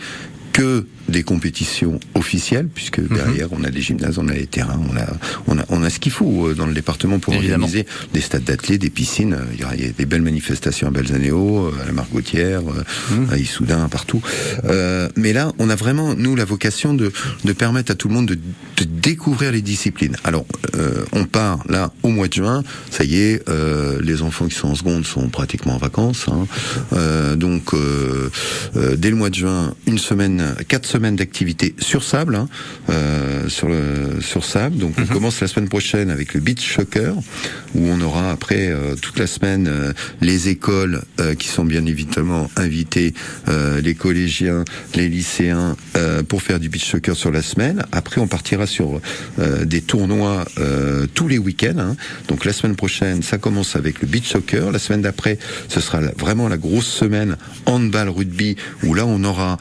que 0.58 0.84
des 1.08 1.22
compétitions 1.22 2.00
officielles, 2.16 2.66
puisque 2.66 2.98
mhm. 2.98 3.16
derrière 3.16 3.48
on 3.52 3.62
a 3.62 3.70
des 3.70 3.80
gymnases, 3.80 4.18
on 4.18 4.26
a 4.28 4.34
les 4.34 4.48
terrains, 4.48 4.80
on 4.90 4.96
a 4.96 5.06
on 5.46 5.58
a, 5.58 5.64
on 5.68 5.84
a 5.84 5.88
ce 5.88 6.00
qu'il 6.00 6.10
faut 6.10 6.48
euh, 6.48 6.54
dans 6.54 6.66
le 6.66 6.74
département 6.74 7.20
pour 7.20 7.34
organiser 7.34 7.86
des 8.12 8.20
stades 8.20 8.42
d'athlètes, 8.42 8.80
des 8.80 8.90
piscines. 8.90 9.34
Euh, 9.34 9.44
il 9.54 9.60
y, 9.60 9.86
a, 9.86 9.92
des 9.92 10.04
belles 10.04 10.22
manifestations 10.22 10.88
à 10.88 10.90
Belzaneo, 10.90 11.66
euh, 11.66 11.82
à 11.82 11.86
la 11.86 11.92
Margotière, 11.92 12.62
mhm. 12.62 13.28
à 13.30 13.38
Issoudun, 13.38 13.88
partout. 13.88 14.20
Euh, 14.64 15.08
mais 15.16 15.32
là, 15.32 15.52
on 15.60 15.70
a 15.70 15.76
vraiment 15.76 16.14
nous 16.14 16.34
la 16.34 16.44
vocation 16.44 16.92
de 16.92 17.12
de 17.44 17.52
permettre 17.52 17.92
à 17.92 17.94
tout 17.94 18.08
le 18.08 18.14
monde 18.14 18.26
de, 18.26 18.34
de 18.34 18.84
découvrir 18.84 19.52
les 19.52 19.62
disciplines. 19.62 20.16
Alors, 20.24 20.44
euh, 20.74 21.04
on 21.12 21.24
part 21.24 21.60
là 21.68 21.92
au 22.02 22.08
mois 22.08 22.28
de 22.28 22.34
juin. 22.34 22.64
Ça 22.90 23.04
y 23.04 23.20
est, 23.20 23.48
euh, 23.48 24.00
les 24.02 24.22
enfants 24.22 24.48
qui 24.48 24.56
sont 24.56 24.68
en 24.68 24.74
seconde 24.74 25.06
sont 25.06 25.28
pratiquement 25.28 25.74
en 25.74 25.78
vacances. 25.78 26.26
Hein. 26.28 26.46
donc, 27.36 27.74
dès 28.74 29.10
le 29.10 29.16
mois 29.16 29.30
de 29.30 29.34
juin, 29.34 29.74
une 29.86 29.98
semaine, 29.98 30.47
quatre 30.68 30.86
semaines 30.86 30.98
semaine 30.98 31.14
d'activité 31.14 31.76
sur 31.78 32.02
sable, 32.02 32.34
hein, 32.34 32.48
euh, 32.90 33.48
sur 33.48 33.68
le 33.68 34.20
sur 34.20 34.44
sable. 34.44 34.78
Donc 34.78 34.94
on 34.98 35.02
mhm. 35.02 35.06
commence 35.06 35.40
la 35.40 35.46
semaine 35.46 35.68
prochaine 35.68 36.10
avec 36.10 36.34
le 36.34 36.40
beach 36.40 36.74
soccer, 36.74 37.14
où 37.76 37.86
on 37.86 38.00
aura 38.00 38.32
après 38.32 38.68
euh, 38.68 38.96
toute 38.96 39.16
la 39.20 39.28
semaine 39.28 39.68
euh, 39.68 39.92
les 40.20 40.48
écoles 40.48 41.02
euh, 41.20 41.36
qui 41.36 41.46
sont 41.46 41.64
bien 41.64 41.86
évidemment 41.86 42.50
invitées, 42.56 43.14
les 43.82 43.94
collégiens, 43.94 44.64
les 44.94 45.08
lycéens 45.08 45.76
pour 46.28 46.42
faire 46.42 46.58
du 46.58 46.68
beach 46.68 46.90
soccer 46.90 47.14
sur 47.16 47.30
la 47.30 47.42
semaine. 47.42 47.84
Après 47.92 48.20
on 48.20 48.26
partira 48.26 48.66
sur 48.66 49.00
des 49.64 49.80
tournois 49.80 50.44
tous 51.14 51.28
les 51.28 51.38
week-ends. 51.38 51.78
Hein. 51.78 51.96
Donc 52.28 52.44
la 52.44 52.52
semaine 52.52 52.76
prochaine 52.76 53.22
ça 53.22 53.38
commence 53.38 53.76
avec 53.76 54.00
le 54.00 54.08
beach 54.08 54.28
soccer. 54.28 54.72
La 54.72 54.78
semaine 54.78 55.02
d'après 55.02 55.38
ce 55.68 55.80
sera 55.80 56.00
vraiment 56.18 56.48
la 56.48 56.56
grosse 56.56 56.86
semaine 56.86 57.36
handball 57.66 58.08
rugby 58.08 58.56
où 58.82 58.94
là 58.94 59.06
on 59.06 59.22
aura 59.24 59.58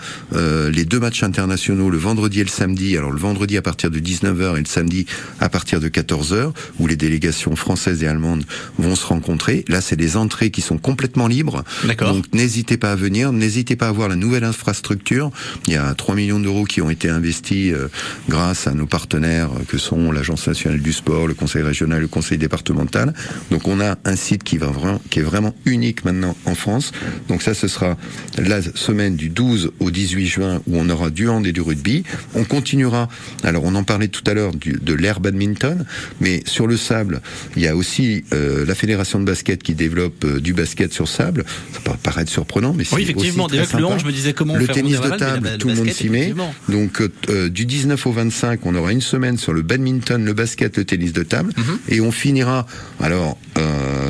les 0.78 0.86
deux 0.86 1.00
matchs 1.00 1.24
internationaux 1.24 1.90
le 1.90 1.98
vendredi 1.98 2.40
et 2.40 2.44
le 2.44 2.50
samedi. 2.50 2.96
Alors 2.98 3.12
le 3.12 3.18
vendredi 3.18 3.58
à 3.58 3.64
partir 3.64 3.90
de 3.90 4.00
19h 4.00 4.58
et 4.58 4.60
le 4.60 4.66
samedi 4.66 5.08
à 5.40 5.50
partir 5.50 5.80
de 5.80 5.90
14h, 5.90 6.52
où 6.80 6.86
les 6.86 6.96
délégations 6.96 7.56
françaises 7.56 8.04
et 8.04 8.08
allemandes 8.08 8.44
vont 8.78 8.96
se 8.96 9.08
rencontrer. 9.08 9.66
Là, 9.68 9.82
c'est 9.82 9.96
des 9.96 10.18
entrées 10.18 10.52
qui 10.52 10.62
sont 10.62 10.78
complètement 10.78 11.28
libres. 11.28 11.64
Donc 12.00 12.26
n'hésitez 12.32 12.78
pas 12.78 12.92
à 12.92 12.96
venir, 12.96 13.34
n'hésitez 13.34 13.76
pas 13.76 13.88
à 13.88 13.92
voir 13.92 14.08
la 14.08 14.16
nouvelle 14.16 14.44
infrastructure. 14.44 15.32
Il 15.66 15.74
y 15.74 15.78
a 15.78 15.96
3 15.96 16.14
millions 16.14 16.40
d'euros 16.40 16.66
qui 16.66 16.80
ont 16.82 16.92
été 16.92 17.10
investis 17.10 17.74
euh, 17.74 17.90
grâce 18.30 18.68
à 18.68 18.74
nos 18.74 18.86
partenaires 18.86 19.50
euh, 19.52 19.64
que 19.68 19.80
sont 19.80 20.12
l'Agence 20.12 20.48
nationale 20.48 20.80
du 20.80 20.94
sport, 20.94 21.26
le 21.26 21.34
Conseil 21.34 21.64
régional, 21.64 22.02
le 22.02 22.08
Conseil 22.08 22.38
départemental. 22.38 23.16
Donc 23.50 23.68
on 23.68 23.82
a 23.82 23.98
un 24.06 24.16
site 24.16 24.44
qui 24.44 24.60
va 24.60 24.68
vraiment, 24.68 25.02
qui 25.10 25.20
est 25.20 25.24
vraiment 25.24 25.56
unique 25.66 26.06
maintenant 26.06 26.38
en 26.46 26.54
France. 26.54 26.92
Donc 27.30 27.42
ça, 27.42 27.56
ce 27.56 27.68
sera 27.68 27.98
la 28.38 28.62
semaine 28.62 29.16
du 29.16 29.30
12 29.30 29.72
au 29.80 29.90
18 29.90 30.28
juin 30.28 30.62
où 30.68 30.78
on 30.78 30.90
aura 30.90 31.10
du 31.10 31.30
hand 31.30 31.46
et 31.46 31.54
du 31.54 31.62
rugby. 31.62 32.04
On 32.36 32.44
continuera, 32.44 33.10
alors 33.44 33.64
on 33.64 33.76
en 33.76 33.84
parlait 33.84 34.08
tout 34.08 34.24
à 34.28 34.34
l'heure 34.34 34.52
de 34.56 34.94
l'air 34.94 35.20
badminton, 35.20 35.86
mais 36.20 36.44
sur 36.46 36.68
le 36.68 36.78
sable, 36.78 37.22
il 37.56 37.62
y 37.62 37.68
a 37.68 37.76
aussi 37.76 38.24
euh, 38.34 38.66
la 38.66 38.76
fédération 38.76 39.20
de 39.20 39.26
basket 39.26 39.64
qui 39.64 39.74
développe 39.74 40.24
euh, 40.26 40.40
du 40.40 40.54
basket 40.54 40.94
sur 40.94 41.08
sable. 41.08 41.46
Ça 41.74 41.80
peut 41.80 41.92
paraître 42.02 42.32
surprenant, 42.32 42.74
mais 42.74 42.84
c'est 42.84 42.96
oui, 42.96 43.04
effectivement. 43.04 43.48
Déjà 43.48 43.78
le 43.78 43.86
hand, 43.86 44.00
je 44.00 44.06
me 44.06 44.12
disais 44.12 44.34
comment 44.34 44.56
le 44.56 44.68
tennis 44.68 45.00
de 45.00 45.10
table, 45.10 45.58
tout 45.58 45.68
le 45.68 45.76
monde 45.76 45.90
s'y 45.90 46.10
met. 46.10 46.34
Donc 46.70 47.02
euh, 47.30 47.50
du 47.50 47.66
19 47.66 48.06
au 48.06 48.12
25, 48.12 48.66
on 48.66 48.76
aura 48.76 48.92
une 48.92 49.02
semaine 49.02 49.38
sur 49.38 49.54
le 49.54 49.62
badminton, 49.62 50.24
le 50.24 50.34
basket, 50.34 50.78
le 50.78 50.86
tennis 50.86 51.14
de 51.14 51.24
table, 51.24 51.52
mhm. 51.58 51.80
et 51.90 52.02
on 52.02 52.12
finira 52.12 52.66
alors 53.00 53.38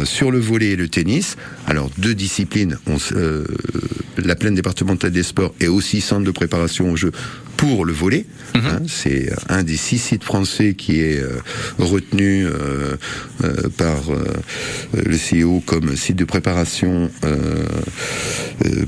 sur 0.03 0.31
le 0.31 0.39
volet 0.39 0.71
et 0.71 0.75
le 0.75 0.89
tennis. 0.89 1.37
Alors 1.67 1.89
deux 1.97 2.13
disciplines. 2.13 2.77
On, 2.87 2.97
la 4.17 4.35
plaine 4.35 4.55
départementale 4.55 5.11
des 5.11 5.23
sports 5.23 5.53
est 5.59 5.67
aussi 5.67 6.01
centre 6.01 6.23
de 6.23 6.31
préparation 6.37 6.91
aux 6.91 6.95
Jeux 6.95 7.11
pour 7.57 7.83
le 7.85 7.91
volet. 7.91 8.25
Mhm. 8.55 8.65
Hein, 8.65 8.81
c'est 8.87 9.29
un 9.49 9.63
des 9.63 9.75
six 9.75 9.97
sites 9.97 10.23
français 10.23 10.75
qui 10.75 10.99
est 10.99 11.19
euh, 11.19 11.41
retenu 11.79 12.45
euh, 12.45 12.95
euh, 13.43 13.69
par 13.75 14.03
le 14.93 15.17
CEO 15.17 15.61
comme 15.65 15.95
site 15.97 16.15
de 16.15 16.25
préparation 16.25 17.09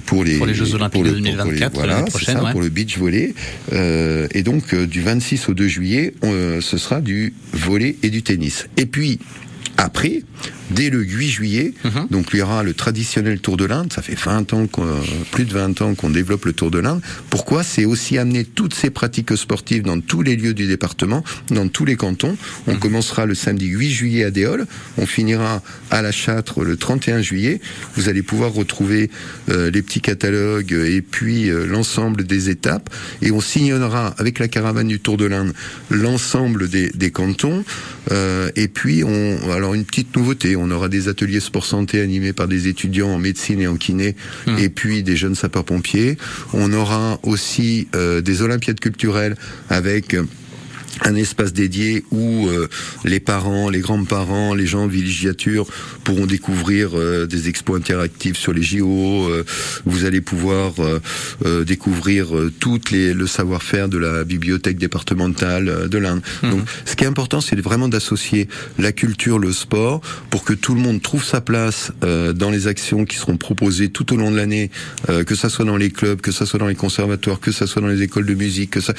pour 0.05 0.23
les, 0.23 0.37
pour 0.37 0.45
les 0.45 0.53
Jeux 0.53 0.75
Olympiques 0.75 1.03
de 1.03 1.11
2024 1.11 1.73
voilà, 1.73 2.03
prochaine, 2.03 2.39
pour 2.51 2.61
le 2.61 2.69
beach 2.69 2.97
volley. 2.97 3.33
et 3.71 4.43
donc 4.43 4.75
du 4.75 5.01
26 5.01 5.49
au 5.49 5.53
2 5.53 5.67
juillet, 5.67 6.13
ce 6.23 6.77
sera 6.77 7.01
du 7.01 7.33
volet 7.53 7.95
et 8.03 8.09
du 8.09 8.21
tennis. 8.21 8.67
Et 8.77 8.85
puis 8.85 9.19
après, 9.79 10.23
dès 10.71 10.89
le 10.89 11.01
8 11.01 11.29
juillet, 11.29 11.73
mhm. 11.83 12.07
donc 12.11 12.27
il 12.33 12.39
y 12.39 12.41
aura 12.41 12.63
le 12.63 12.73
traditionnel 12.73 13.39
Tour 13.39 13.57
de 13.57 13.65
l'Inde. 13.65 13.91
Ça 13.93 14.01
fait 14.01 14.17
20 14.17 14.53
ans, 14.53 14.67
plus 15.31 15.45
de 15.45 15.53
20 15.53 15.81
ans 15.81 15.95
qu'on 15.95 16.09
développe 16.09 16.45
le 16.45 16.53
Tour 16.53 16.69
de 16.69 16.79
l'Inde. 16.79 17.01
Pourquoi 17.29 17.63
C'est 17.63 17.85
aussi 17.85 18.17
amener 18.17 18.43
toutes 18.43 18.73
ces 18.73 18.89
pratiques 18.89 19.35
sportives 19.37 19.83
dans 19.83 19.99
tous 19.99 20.21
les 20.21 20.35
lieux 20.35 20.53
du 20.53 20.67
département, 20.67 21.23
dans 21.49 21.67
tous 21.67 21.85
les 21.85 21.95
cantons? 21.95 22.35
On 22.67 22.73
mhm. 22.73 22.79
commencera 22.79 23.25
le 23.25 23.35
samedi 23.35 23.67
8 23.67 23.89
juillet 23.89 24.23
à 24.25 24.31
Déol, 24.31 24.67
on 24.97 25.05
finira 25.05 25.61
à 25.91 26.01
La 26.01 26.11
Châtre 26.11 26.63
le 26.63 26.77
31 26.77 27.21
juillet. 27.21 27.61
Vous 27.95 28.09
allez 28.09 28.21
pouvoir 28.21 28.53
retrouver 28.53 29.09
euh, 29.49 29.71
les 29.71 29.81
petits 29.81 30.01
catalogues 30.01 30.73
et 30.73 31.01
puis 31.01 31.49
euh, 31.49 31.65
l'ensemble 31.65 32.25
des 32.25 32.49
étapes. 32.49 32.89
Et 33.21 33.31
on 33.31 33.41
signera 33.41 34.13
avec 34.17 34.39
la 34.39 34.47
caravane 34.47 34.87
du 34.87 34.99
Tour 34.99 35.17
de 35.17 35.25
l'Inde 35.25 35.53
l'ensemble 35.89 36.69
des, 36.69 36.89
des, 36.89 37.11
cantons. 37.11 37.63
Euh, 38.11 38.49
et 38.55 38.67
puis 38.67 39.03
on, 39.03 39.51
alors 39.51 39.68
une 39.73 39.85
petite 39.85 40.15
nouveauté 40.15 40.55
on 40.55 40.69
aura 40.71 40.89
des 40.89 41.07
ateliers 41.07 41.39
sport 41.39 41.65
santé 41.65 42.01
animés 42.01 42.33
par 42.33 42.47
des 42.47 42.67
étudiants 42.67 43.09
en 43.09 43.19
médecine 43.19 43.61
et 43.61 43.67
en 43.67 43.75
kiné, 43.75 44.15
mmh. 44.47 44.57
et 44.57 44.69
puis 44.69 45.03
des 45.03 45.15
jeunes 45.15 45.35
sapeurs-pompiers. 45.35 46.17
On 46.53 46.71
aura 46.73 47.19
aussi 47.23 47.87
euh, 47.95 48.21
des 48.21 48.41
olympiades 48.41 48.79
culturelles 48.79 49.35
avec 49.69 50.15
un 51.01 51.15
espace 51.15 51.53
dédié 51.53 52.03
où 52.11 52.47
euh, 52.47 52.67
les 53.05 53.19
parents, 53.19 53.69
les 53.69 53.79
grands-parents, 53.79 54.53
les 54.53 54.65
gens 54.65 54.83
en 54.83 54.87
villégiature 54.87 55.65
pourront 56.03 56.25
découvrir 56.25 56.91
euh, 56.93 57.25
des 57.25 57.47
expos 57.47 57.77
interactifs 57.77 58.37
sur 58.37 58.53
les 58.53 58.63
JO. 58.63 59.29
Euh, 59.29 59.45
vous 59.85 60.05
allez 60.05 60.21
pouvoir 60.21 60.73
découvrir 61.65 62.27
tout 62.59 62.79
les, 62.91 63.13
le 63.13 63.27
savoir-faire 63.27 63.89
de 63.89 63.97
la 63.97 64.23
bibliothèque 64.23 64.77
départementale 64.77 65.87
de 65.89 65.97
l'Inde. 65.97 66.21
Mhm. 66.43 66.51
Donc, 66.51 66.61
ce 66.85 66.95
qui 66.95 67.03
est 67.03 67.07
important, 67.07 67.41
c'est 67.41 67.59
vraiment 67.59 67.87
d'associer 67.87 68.47
la 68.77 68.91
culture, 68.91 69.39
le 69.39 69.51
sport, 69.51 70.01
pour 70.29 70.43
que 70.43 70.53
tout 70.53 70.75
le 70.75 70.81
monde 70.81 71.01
trouve 71.01 71.23
sa 71.23 71.41
place 71.41 71.91
dans 72.01 72.49
les 72.49 72.67
actions 72.67 73.05
qui 73.05 73.17
seront 73.17 73.37
proposées 73.37 73.89
tout 73.89 74.13
au 74.13 74.17
long 74.17 74.31
de 74.31 74.37
l'année, 74.37 74.71
que 75.25 75.35
ça 75.35 75.49
soit 75.49 75.65
dans 75.65 75.77
les 75.77 75.91
clubs, 75.91 76.21
que 76.21 76.31
ça 76.31 76.45
soit 76.45 76.59
dans 76.59 76.67
les 76.67 76.75
conservatoires, 76.75 77.39
que 77.39 77.51
ça 77.51 77.67
soit 77.67 77.81
dans 77.81 77.87
les 77.87 78.01
écoles 78.01 78.25
de 78.25 78.35
musique, 78.35 78.71
que 78.71 78.81
ça, 78.81 78.93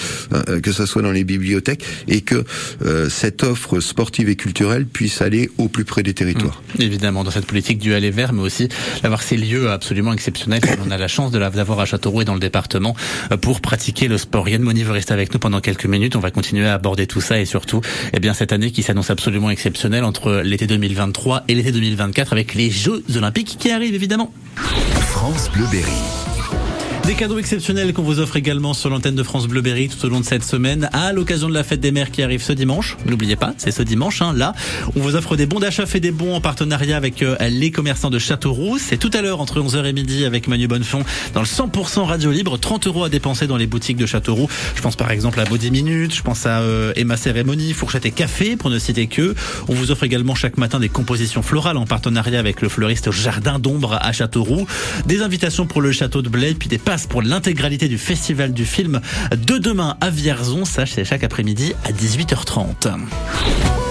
que 0.63 0.73
ça 0.73 0.87
soit 0.87 1.03
dans 1.03 1.13
les 1.13 1.25
bibliothèques 1.25 1.80
et 2.09 2.21
que 2.21 2.45
euh, 2.85 3.09
cette 3.09 3.43
offre 3.43 3.81
sportive 3.81 4.29
et 4.29 4.37
culturelle 4.37 4.87
puisse 4.87 5.23
aller 5.23 5.51
au 5.59 5.69
plus 5.69 5.85
près 5.85 6.03
des 6.03 6.15
territoires. 6.15 6.63
Mmh. 6.79 6.83
Évidemment, 6.83 7.25
dans 7.25 7.31
cette 7.31 7.47
politique 7.47 7.79
du 7.79 7.95
aller 7.95 8.11
vert, 8.11 8.33
mais 8.33 8.43
aussi 8.43 8.69
d'avoir 9.03 9.23
ces 9.23 9.37
lieux 9.37 9.71
absolument 9.71 10.13
exceptionnels. 10.13 10.61
On 10.87 10.91
a 10.91 10.99
la 10.99 11.09
chance 11.09 11.31
de 11.31 11.39
l'avoir 11.39 11.81
à 11.81 11.85
Châteauroux 11.85 12.23
et 12.23 12.25
dans 12.25 12.35
le 12.35 12.41
département 12.41 12.97
euh, 13.33 13.37
pour 13.37 13.61
pratiquer 13.61 14.09
le 14.09 14.19
sport. 14.19 14.49
Yann 14.49 14.63
Moni 14.63 14.83
veut 14.83 14.93
rester 14.93 15.13
avec 15.13 15.33
nous 15.33 15.39
pendant 15.39 15.61
quelques 15.61 15.87
minutes. 15.87 16.17
On 16.17 16.21
va 16.21 16.31
continuer 16.31 16.67
à 16.67 16.75
aborder 16.75 17.07
tout 17.07 17.21
ça 17.21 17.41
et 17.41 17.45
surtout, 17.45 17.81
eh 18.13 18.21
bien, 18.21 18.35
cette 18.35 18.53
année 18.53 18.71
qui 18.71 18.83
s'annonce 18.83 19.11
absolument 19.11 19.51
exceptionnelle 19.51 20.05
entre 20.05 20.43
l'été 20.45 20.67
2023 20.67 21.45
et 21.49 21.55
l'été 21.55 21.73
2024 21.73 22.33
avec 22.33 22.55
les 22.55 22.71
Jeux 22.71 23.03
Olympiques 23.17 23.57
qui 23.59 23.71
arrivent 23.71 23.95
évidemment. 23.95 24.33
France 24.57 25.51
Bleu 25.53 25.67
Des 27.11 27.17
cadeaux 27.17 27.41
exceptionnels 27.41 27.93
qu'on 27.93 28.05
vous 28.05 28.21
offre 28.21 28.37
également 28.37 28.73
sur 28.73 28.89
l'antenne 28.89 29.17
de 29.17 29.25
France 29.25 29.49
Bleuberry 29.49 29.89
tout 29.89 30.07
au 30.07 30.09
long 30.09 30.21
de 30.21 30.25
cette 30.25 30.45
semaine 30.45 30.89
à 30.93 31.13
l'occasion 31.13 31.49
de 31.49 31.55
la 31.55 31.65
fête 31.65 31.81
des 31.81 31.91
mères 31.91 32.13
qui 32.13 32.23
arrive 32.23 32.41
ce 32.41 32.53
dimanche. 32.53 32.97
N'oubliez 33.05 33.35
pas, 33.35 33.53
c'est 33.57 33.73
ce 33.73 33.83
dimanche. 33.83 34.23
Hein, 34.23 34.33
là, 34.33 34.55
on 34.95 35.01
vous 35.01 35.17
offre 35.17 35.35
des 35.35 35.47
bons 35.47 35.59
d'achat 35.59 35.87
fait 35.87 35.99
des 35.99 36.13
bons 36.13 36.37
en 36.37 36.41
partenariat 36.41 36.97
avec 36.97 37.25
euh, 37.25 37.37
les 37.49 37.73
commerçants 37.73 38.11
de 38.11 38.21
Châteauroux. 38.21 38.79
C'est 38.79 38.97
tout 38.97 39.11
à 39.13 39.23
l'heure 39.23 39.41
entre 39.41 39.61
11h 39.61 39.87
et 39.87 39.93
midi 39.93 40.25
avec 40.25 40.47
Manu 40.47 40.69
Bonnefond 40.69 41.03
dans 41.35 41.41
le 41.41 41.47
100% 41.47 42.05
radio 42.05 42.31
libre. 42.31 42.57
30 42.59 42.87
euros 42.87 43.03
à 43.03 43.09
dépenser 43.09 43.49
dans 43.49 43.57
les 43.57 43.67
boutiques 43.67 43.97
de 43.97 44.07
Châteauroux. 44.07 44.49
Je 44.77 44.81
pense 44.81 44.95
par 44.95 45.11
exemple 45.11 45.41
à 45.41 45.45
Body 45.47 45.73
Minute, 45.73 46.15
je 46.15 46.23
pense 46.23 46.47
à 46.47 46.61
euh, 46.61 46.93
Emma 46.95 47.17
Cérémonie, 47.17 47.73
Fourchette 47.73 48.07
et 48.07 48.13
Café 48.13 48.55
pour 48.55 48.71
ne 48.71 48.79
citer 48.79 49.09
que. 49.09 49.35
On 49.67 49.75
vous 49.75 49.91
offre 49.91 50.05
également 50.05 50.37
chaque 50.37 50.59
matin 50.59 50.79
des 50.79 50.89
compositions 50.89 51.43
florales 51.43 51.77
en 51.77 51.87
partenariat 51.87 52.39
avec 52.39 52.63
le 52.63 52.69
fleuriste 52.69 53.11
Jardin 53.11 53.59
d'Ombre 53.59 53.99
à 54.01 54.13
Châteauroux. 54.13 54.69
Des 55.07 55.23
invitations 55.23 55.67
pour 55.67 55.81
le 55.81 55.91
château 55.91 56.23
de 56.23 56.29
Blaye 56.29 56.55
puis 56.55 56.69
des 56.69 56.79
passes 56.79 57.00
pour 57.07 57.23
l'intégralité 57.23 57.89
du 57.89 57.99
festival 57.99 58.53
du 58.53 58.65
film 58.65 59.01
de 59.33 59.59
demain 59.59 59.97
à 60.01 60.11
Vierzon. 60.11 60.65
Ça, 60.65 60.85
chaque 60.87 61.25
après-midi 61.25 61.75
à 61.85 61.93
18h30. 61.93 63.90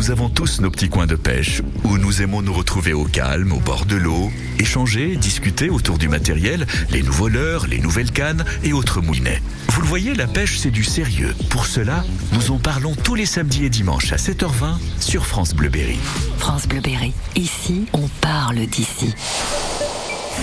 Nous 0.00 0.10
avons 0.10 0.30
tous 0.30 0.62
nos 0.62 0.70
petits 0.70 0.88
coins 0.88 1.06
de 1.06 1.14
pêche 1.14 1.60
où 1.84 1.98
nous 1.98 2.22
aimons 2.22 2.40
nous 2.40 2.54
retrouver 2.54 2.94
au 2.94 3.04
calme, 3.04 3.52
au 3.52 3.60
bord 3.60 3.84
de 3.84 3.96
l'eau, 3.96 4.30
échanger, 4.58 5.14
discuter 5.16 5.68
autour 5.68 5.98
du 5.98 6.08
matériel, 6.08 6.66
les 6.90 7.02
nouveaux 7.02 7.28
leurres, 7.28 7.66
les 7.66 7.80
nouvelles 7.80 8.10
cannes 8.10 8.46
et 8.64 8.72
autres 8.72 9.02
moulinets. 9.02 9.42
Vous 9.68 9.82
le 9.82 9.86
voyez, 9.86 10.14
la 10.14 10.26
pêche, 10.26 10.56
c'est 10.56 10.70
du 10.70 10.84
sérieux. 10.84 11.34
Pour 11.50 11.66
cela, 11.66 12.02
nous 12.32 12.50
en 12.50 12.56
parlons 12.56 12.94
tous 12.94 13.14
les 13.14 13.26
samedis 13.26 13.66
et 13.66 13.68
dimanches 13.68 14.14
à 14.14 14.16
7h20 14.16 14.78
sur 15.00 15.26
France 15.26 15.52
Bleuberry. 15.54 15.98
France 16.38 16.66
Bleuberry. 16.66 17.12
Ici, 17.36 17.84
on 17.92 18.08
parle 18.22 18.64
d'ici. 18.68 19.14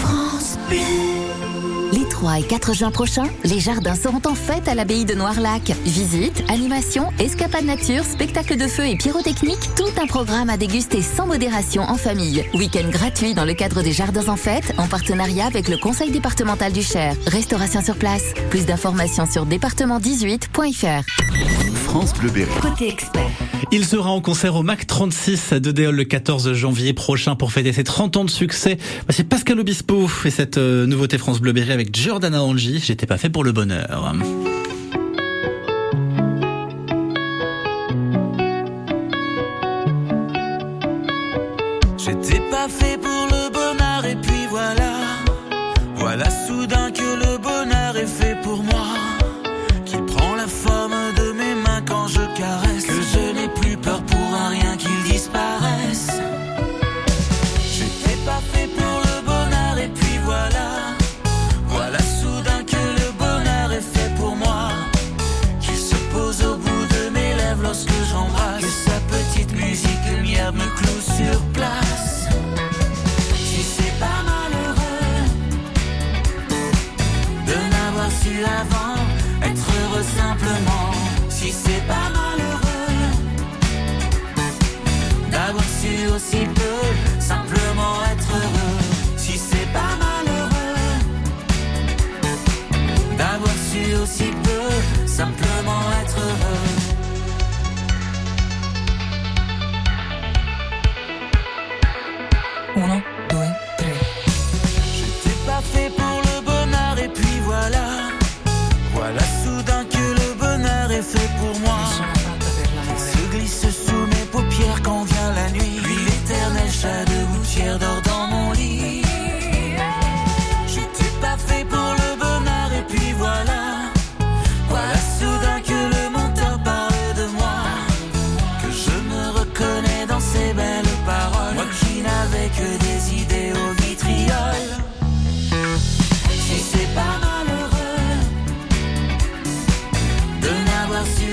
France 0.04 0.60
Bleu. 0.70 1.47
Les 1.94 2.08
3 2.08 2.39
et 2.39 2.44
4 2.44 2.74
juin 2.74 2.91
prochains, 2.91 3.27
les 3.44 3.60
jardins 3.60 3.96
seront 3.96 4.22
en 4.25 4.36
fête 4.36 4.67
à 4.67 4.75
l'abbaye 4.75 5.06
de 5.06 5.13
Noirlac. 5.13 5.72
Visite, 5.86 6.44
animation, 6.50 7.10
escapade 7.20 7.65
nature, 7.65 8.03
spectacle 8.03 8.58
de 8.58 8.67
feu 8.67 8.88
et 8.88 8.96
pyrotechnique, 8.96 9.60
tout 9.75 10.01
un 10.01 10.08
programme 10.08 10.50
à 10.50 10.58
déguster 10.58 11.01
sans 11.01 11.25
modération 11.25 11.84
en 11.84 11.96
famille. 11.96 12.44
Week-end 12.53 12.89
gratuit 12.89 13.34
dans 13.34 13.46
le 13.46 13.53
cadre 13.53 13.82
des 13.82 13.94
jardins 13.94 14.27
en 14.27 14.36
fête, 14.38 14.74
en 14.77 14.88
partenariat 14.88 15.46
avec 15.46 15.70
le 15.70 15.77
conseil 15.77 16.12
départemental 16.12 16.74
du 16.74 16.84
Cher. 16.84 17.15
Restauration 17.27 17.82
sur 17.82 17.96
place. 17.96 18.34
Plus 18.50 18.65
d'informations 18.65 19.25
sur 19.25 19.46
département18.fr. 19.46 21.03
France 21.86 22.13
Bleuberry. 22.13 22.51
Côté 22.62 22.89
expert. 22.89 23.32
Il 23.72 23.86
sera 23.86 24.10
en 24.10 24.22
concert 24.22 24.56
au 24.56 24.64
MAC 24.64 24.88
36 24.88 25.54
de 25.54 25.72
Déol 25.72 25.96
le 25.96 26.04
14 26.04 26.54
janvier 26.54 26.94
prochain 26.94 27.36
pour 27.36 27.52
fêter 27.52 27.74
ses 27.74 27.84
30 27.84 28.18
ans 28.18 28.26
de 28.26 28.30
succès. 28.30 28.78
C'est 29.10 29.24
Pascal 29.24 29.60
Obispo 29.60 30.10
et 30.26 30.30
cette 30.30 30.58
euh, 30.58 30.86
nouveauté 30.86 31.18
France 31.18 31.40
Bleuberry 31.40 31.72
avec 31.72 31.96
Giordana 31.96 32.44
Angie. 32.44 32.82
J'étais 32.84 33.06
pas 33.06 33.18
fait 33.18 33.30
pour 33.30 33.44
le 33.44 33.52
bonheur. 33.52 34.14
J'étais 41.98 42.40
pas 42.50 42.70
fait 42.70 42.97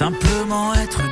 Simplement 0.00 0.72
être 0.76 1.02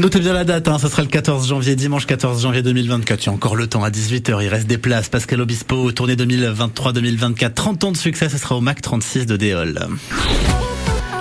Notez 0.00 0.20
bien 0.20 0.32
la 0.32 0.44
date, 0.44 0.66
hein, 0.66 0.78
ça 0.78 0.88
sera 0.88 1.02
le 1.02 1.08
14 1.08 1.46
janvier, 1.46 1.76
dimanche 1.76 2.06
14 2.06 2.40
janvier 2.40 2.62
2024. 2.62 3.22
Il 3.22 3.26
y 3.26 3.28
encore 3.28 3.54
le 3.54 3.66
temps 3.66 3.84
à 3.84 3.90
18h, 3.90 4.42
il 4.42 4.48
reste 4.48 4.66
des 4.66 4.78
places. 4.78 5.10
Pascal 5.10 5.42
Obispo, 5.42 5.92
tournée 5.92 6.16
2023-2024, 6.16 7.52
30 7.52 7.84
ans 7.84 7.92
de 7.92 7.98
succès, 7.98 8.30
ce 8.30 8.38
sera 8.38 8.56
au 8.56 8.62
MAC 8.62 8.80
36 8.80 9.26
de 9.26 9.36
Déol. 9.36 9.78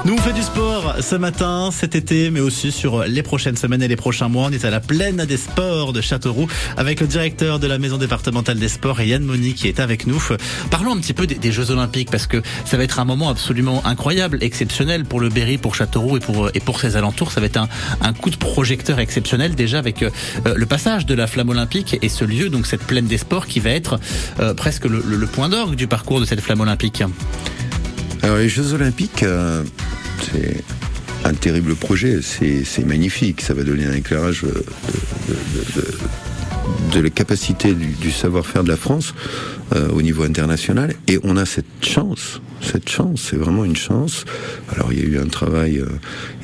Nous 0.05 0.13
on 0.13 0.17
fait 0.17 0.31
du 0.31 0.41
sport 0.41 0.68
ce 1.01 1.15
matin, 1.15 1.69
cet 1.71 1.95
été, 1.95 2.29
mais 2.29 2.39
aussi 2.39 2.71
sur 2.71 3.03
les 3.03 3.23
prochaines 3.23 3.57
semaines 3.57 3.81
et 3.81 3.87
les 3.87 3.95
prochains 3.95 4.27
mois. 4.27 4.47
On 4.49 4.51
est 4.51 4.65
à 4.65 4.69
la 4.69 4.79
plaine 4.79 5.25
des 5.25 5.37
sports 5.37 5.93
de 5.93 6.01
Châteauroux 6.01 6.47
avec 6.77 6.99
le 7.01 7.07
directeur 7.07 7.59
de 7.59 7.67
la 7.67 7.77
maison 7.77 7.97
départementale 7.97 8.59
des 8.59 8.67
sports, 8.69 9.01
Yann 9.01 9.23
Moni, 9.23 9.53
qui 9.53 9.67
est 9.67 9.79
avec 9.79 10.07
nous. 10.07 10.21
Parlons 10.71 10.93
un 10.93 10.97
petit 10.99 11.13
peu 11.13 11.27
des, 11.27 11.51
Jeux 11.51 11.71
Olympiques 11.71 12.11
parce 12.11 12.27
que 12.27 12.41
ça 12.65 12.77
va 12.77 12.83
être 12.83 12.99
un 12.99 13.05
moment 13.05 13.29
absolument 13.29 13.85
incroyable, 13.85 14.37
exceptionnel 14.41 15.05
pour 15.05 15.19
le 15.19 15.29
Berry, 15.29 15.57
pour 15.57 15.75
Châteauroux 15.75 16.17
et 16.17 16.19
pour, 16.19 16.49
et 16.53 16.59
pour 16.59 16.79
ses 16.79 16.95
alentours. 16.95 17.31
Ça 17.31 17.39
va 17.39 17.47
être 17.47 17.57
un, 17.57 17.69
un 18.01 18.13
coup 18.13 18.29
de 18.29 18.37
projecteur 18.37 18.99
exceptionnel 18.99 19.55
déjà 19.55 19.79
avec 19.79 20.03
euh, 20.03 20.09
le 20.55 20.65
passage 20.65 21.05
de 21.05 21.13
la 21.13 21.27
flamme 21.27 21.49
olympique 21.49 21.97
et 22.01 22.09
ce 22.09 22.25
lieu, 22.25 22.49
donc 22.49 22.65
cette 22.65 22.83
plaine 22.83 23.07
des 23.07 23.17
sports 23.17 23.47
qui 23.47 23.59
va 23.59 23.71
être 23.71 23.99
euh, 24.39 24.53
presque 24.53 24.85
le, 24.85 25.03
le 25.05 25.27
point 25.27 25.49
d'orgue 25.49 25.75
du 25.75 25.87
parcours 25.87 26.19
de 26.19 26.25
cette 26.25 26.41
flamme 26.41 26.61
olympique. 26.61 27.03
Alors 28.21 28.37
les 28.37 28.49
Jeux 28.49 28.73
Olympiques, 28.73 29.23
euh, 29.23 29.63
c'est 30.31 30.63
un 31.23 31.33
terrible 31.33 31.75
projet, 31.75 32.19
c'est 32.21 32.85
magnifique, 32.85 33.41
ça 33.41 33.53
va 33.53 33.63
donner 33.63 33.85
un 33.85 33.93
éclairage 33.93 34.43
euh, 34.45 34.63
de, 36.93 36.99
la 36.99 37.09
capacité 37.09 37.73
du, 37.73 38.11
savoir-faire 38.11 38.63
de 38.63 38.69
la 38.69 38.77
France 38.77 39.13
euh, 39.75 39.89
au 39.89 40.01
niveau 40.01 40.23
international, 40.23 40.93
et 41.07 41.19
on 41.23 41.37
a 41.37 41.45
cette 41.45 41.65
chance, 41.81 42.41
cette 42.61 42.89
chance, 42.89 43.27
c'est 43.29 43.35
vraiment 43.35 43.63
une 43.63 43.75
chance. 43.75 44.25
Alors 44.73 44.91
il 44.91 44.99
y 44.99 45.01
a 45.01 45.05
eu 45.05 45.19
un 45.19 45.27
travail, 45.27 45.83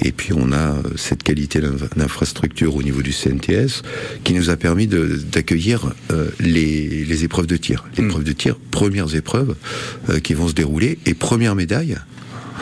et 0.01 0.11
puis 0.11 0.33
on 0.33 0.51
a 0.51 0.75
cette 0.95 1.23
qualité 1.23 1.61
d'infrastructure 1.95 2.75
au 2.75 2.83
niveau 2.83 3.01
du 3.01 3.11
CNTS 3.11 3.81
qui 4.23 4.33
nous 4.33 4.49
a 4.49 4.55
permis 4.55 4.88
d'accueillir 4.88 5.93
les, 6.39 7.05
les, 7.05 7.23
épreuves 7.23 7.47
de 7.47 7.57
tir. 7.57 7.85
Les 7.97 8.03
hmm. 8.03 8.07
épreuves 8.07 8.23
de 8.23 8.33
tir, 8.33 8.55
premières 8.71 9.15
épreuves 9.15 9.55
qui 10.23 10.33
vont 10.33 10.47
se 10.47 10.53
dérouler, 10.53 10.99
et 11.05 11.13
première 11.13 11.55
médaille, 11.55 11.97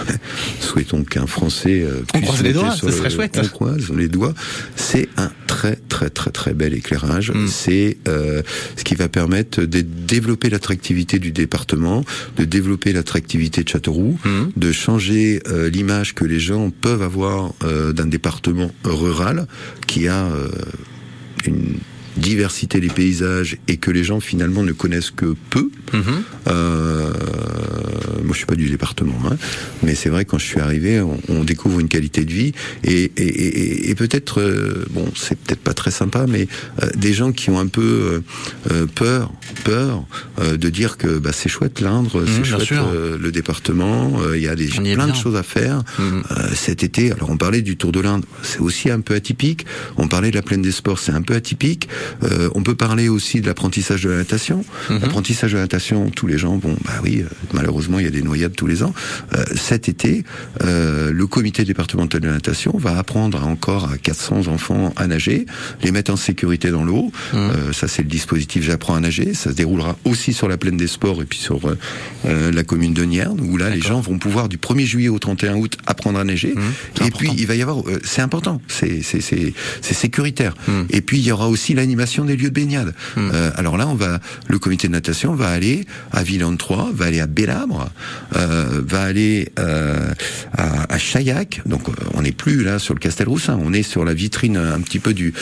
Souhaitons 0.60 1.04
qu'un 1.04 1.28
Français 1.28 1.82
euh, 1.82 2.02
puisse 2.12 2.24
croise 2.24 2.44
les 2.44 2.54
doigts, 2.54 2.76
serait 2.76 3.10
chouette. 3.10 3.40
On 3.42 3.48
croise 3.48 3.90
les 3.90 4.08
doigts. 4.08 4.34
C'est 4.76 5.10
un 5.18 5.32
très 5.48 5.76
très 5.90 6.10
très 6.10 6.32
très 6.32 6.54
bel 6.54 6.74
éclairage. 6.74 7.32
Mm. 7.32 7.48
C'est 7.48 7.98
euh, 8.08 8.42
ce 8.76 8.84
qui 8.84 8.96
va 8.96 9.10
permettre 9.10 9.62
de 9.62 9.82
développer 9.82 10.50
l'attractivité 10.50 11.20
du 11.20 11.32
département, 11.32 12.04
de 12.38 12.46
développer 12.46 12.94
l'attractivité 12.94 13.64
de 13.64 13.70
Châteauroux, 13.70 14.18
mm. 14.24 14.44
de 14.56 14.72
changer 14.72 15.42
euh, 15.48 15.70
l'image 15.70 16.14
que 16.16 16.26
les 16.26 16.40
gens 16.40 16.70
peuvent 16.70 17.02
avoir 17.02 17.54
d'un 17.64 18.06
département 18.06 18.72
rural 18.84 19.48
qui 19.88 20.08
a 20.08 20.28
une 21.46 21.78
diversité 22.18 22.80
des 22.80 22.90
paysages 22.90 23.58
et 23.68 23.78
que 23.78 23.92
les 23.92 24.04
gens 24.04 24.20
finalement 24.20 24.64
ne 24.64 24.72
connaissent 24.72 25.12
que 25.12 25.36
peu. 25.50 25.70
Mm-hmm. 25.94 26.02
Euh, 26.48 27.14
moi, 28.24 28.34
je 28.34 28.38
suis 28.38 28.46
pas 28.46 28.56
du 28.56 28.70
département, 28.70 29.20
hein, 29.30 29.36
mais 29.84 29.96
c'est 29.96 30.10
vrai 30.10 30.26
quand 30.26 30.38
je 30.38 30.46
suis 30.46 30.60
arrivé, 30.60 31.02
on, 31.02 31.44
découvre 31.44 31.82
une 31.82 31.90
qualité 31.90 32.24
de 32.24 32.32
vie 32.32 32.54
et, 32.84 33.12
et, 33.18 33.24
et, 33.24 33.90
et 33.90 33.96
peut-être, 33.96 34.40
euh, 34.40 34.86
bon, 34.92 35.06
c'est 35.16 35.38
peut-être 35.38 35.62
pas 35.62 35.74
très 35.74 35.92
sympa, 35.92 36.26
mais 36.28 36.48
euh, 36.82 36.90
des 36.96 37.14
gens 37.14 37.34
qui 37.34 37.50
ont 37.50 37.60
un 37.60 37.68
peu 37.68 38.24
euh, 38.72 38.86
peur, 38.96 39.32
peur 39.66 40.06
de 40.42 40.70
dire 40.70 40.98
que 40.98 41.20
bah, 41.20 41.32
c'est 41.34 41.50
chouette 41.50 41.82
l'Indre, 41.82 42.22
mmh, 42.22 42.28
c'est 42.28 42.46
chouette 42.46 42.72
le 43.20 43.32
département, 43.32 44.20
il 44.34 44.42
y 44.42 44.48
a 44.48 44.56
des, 44.56 44.68
plein 44.68 45.08
de 45.08 45.16
choses 45.16 45.36
à 45.36 45.44
faire. 45.44 45.84
Mmh. 46.00 46.22
cet 46.56 46.84
été, 46.84 47.12
alors 47.12 47.30
on 47.30 47.38
parlait 47.38 47.62
du 47.62 47.78
Tour 47.78 47.92
de 47.92 48.00
l'Inde, 48.00 48.26
c'est 48.42 48.60
aussi 48.60 48.90
un 48.90 49.02
peu 49.02 49.16
atypique. 49.16 49.66
On 49.98 50.08
parlait 50.08 50.32
de 50.32 50.36
la 50.36 50.42
plaine 50.42 50.62
des 50.62 50.72
sports, 50.72 51.00
c'est 51.00 51.12
un 51.12 51.22
peu 51.22 51.36
atypique. 51.36 51.90
On 52.56 52.64
peut 52.64 52.76
parler 52.76 53.10
aussi 53.10 53.42
de 53.42 53.48
l'apprentissage 53.48 54.04
de 54.04 54.10
la 54.10 54.18
natation. 54.18 54.66
Mmh. 54.90 54.98
L'apprentissage 55.02 55.52
de 55.52 55.58
la 55.58 55.64
natation, 55.64 56.10
tous 56.10 56.28
les 56.28 56.38
gens, 56.38 56.56
bon, 56.58 56.76
bah 56.86 56.94
oui, 57.04 57.24
malheureusement, 57.54 58.00
il 58.00 58.06
y 58.06 58.08
a 58.08 58.12
des 58.12 58.22
noyades 58.22 58.56
tous 58.56 58.68
les 58.68 58.84
ans. 58.84 58.94
Euh, 59.36 59.44
cet 59.56 59.90
été, 59.90 60.24
euh, 60.64 61.12
le 61.12 61.28
comité 61.28 61.64
départemental 61.64 62.22
de 62.22 62.30
natation 62.30 62.76
va 62.78 62.98
apprendre 62.98 63.46
encore 63.46 63.92
à 63.92 63.98
400 63.98 64.48
enfants 64.48 64.94
à 64.96 65.08
nager, 65.08 65.46
les 65.82 65.92
mettre 65.92 66.12
en 66.12 66.16
sécurité 66.16 66.72
dans 66.72 66.84
l'eau. 66.84 67.12
Mmh. 67.34 67.38
Euh, 67.38 67.74
ça, 67.74 67.88
c'est 67.88 68.04
le 68.04 68.10
dispositif 68.10 68.64
J'apprends 68.64 68.96
à 68.96 69.00
nager. 69.00 69.34
Ça 69.34 69.52
se 69.52 69.56
déroulera 69.56 69.98
aussi 70.06 70.34
sur 70.34 70.48
la 70.48 70.58
plaine 70.58 70.78
des 70.78 70.88
sports 70.88 71.22
et 71.22 71.26
puis 71.26 71.40
sur 71.40 71.60
la 72.24 72.64
commune 72.64 72.94
de 72.94 73.04
Nierne, 73.04 73.40
où 73.42 73.58
là, 73.58 73.70
les 73.70 73.82
gens 73.82 74.00
vont 74.00 74.18
pouvoir 74.18 74.50
du 74.50 74.58
1er 74.58 74.86
juillet 74.86 75.10
au 75.10 75.20
31 75.20 75.56
août 75.56 75.78
apprendre 75.86 76.20
à 76.20 76.24
nager. 76.24 76.54
Mmh. 76.56 77.06
et 77.06 77.12
puis, 77.12 77.30
il 77.38 77.48
va 77.48 77.56
y 77.56 77.62
avoir, 77.62 77.78
c'est 78.04 78.22
important, 78.22 78.62
c'est 78.68 79.02
sécuritaire. 79.82 80.56
Et 80.90 81.02
puis, 81.02 81.20
il 81.20 81.26
y 81.26 81.32
aura 81.32 81.50
aussi 81.50 81.74
des 81.96 82.36
lieux 82.36 82.50
de 82.50 82.54
baignade. 82.54 82.94
alors 83.56 83.78
là, 83.78 83.88
on 83.88 83.96
va, 83.96 84.20
le 84.48 84.60
comité 84.60 84.88
de 84.88 84.94
natation 84.94 85.36
va 85.36 85.50
aller 85.50 85.86
à 86.12 86.24
Villan 86.24 86.56
3, 86.56 86.92
va 86.94 87.06
aller 87.06 87.20
à 87.20 87.28
Bélabre, 87.28 87.90
euh, 88.36 88.82
va 88.86 89.04
aller 89.04 89.50
euh, 89.60 90.12
à, 90.58 90.94
à, 90.94 90.98
Chaillac. 90.98 91.62
Donc 91.66 91.90
euh, 91.90 91.94
on 92.14 92.22
n'est 92.22 92.32
plus 92.32 92.64
là 92.64 92.80
sur 92.80 92.94
le 92.94 93.00
Castel-Roussin, 93.00 93.60
on 93.62 93.74
est 93.74 93.84
sur 93.84 94.06
la 94.06 94.14
vitrine 94.14 94.58
un 94.58 94.80
petit 94.82 95.00
peu 95.00 95.14
du 95.14 95.34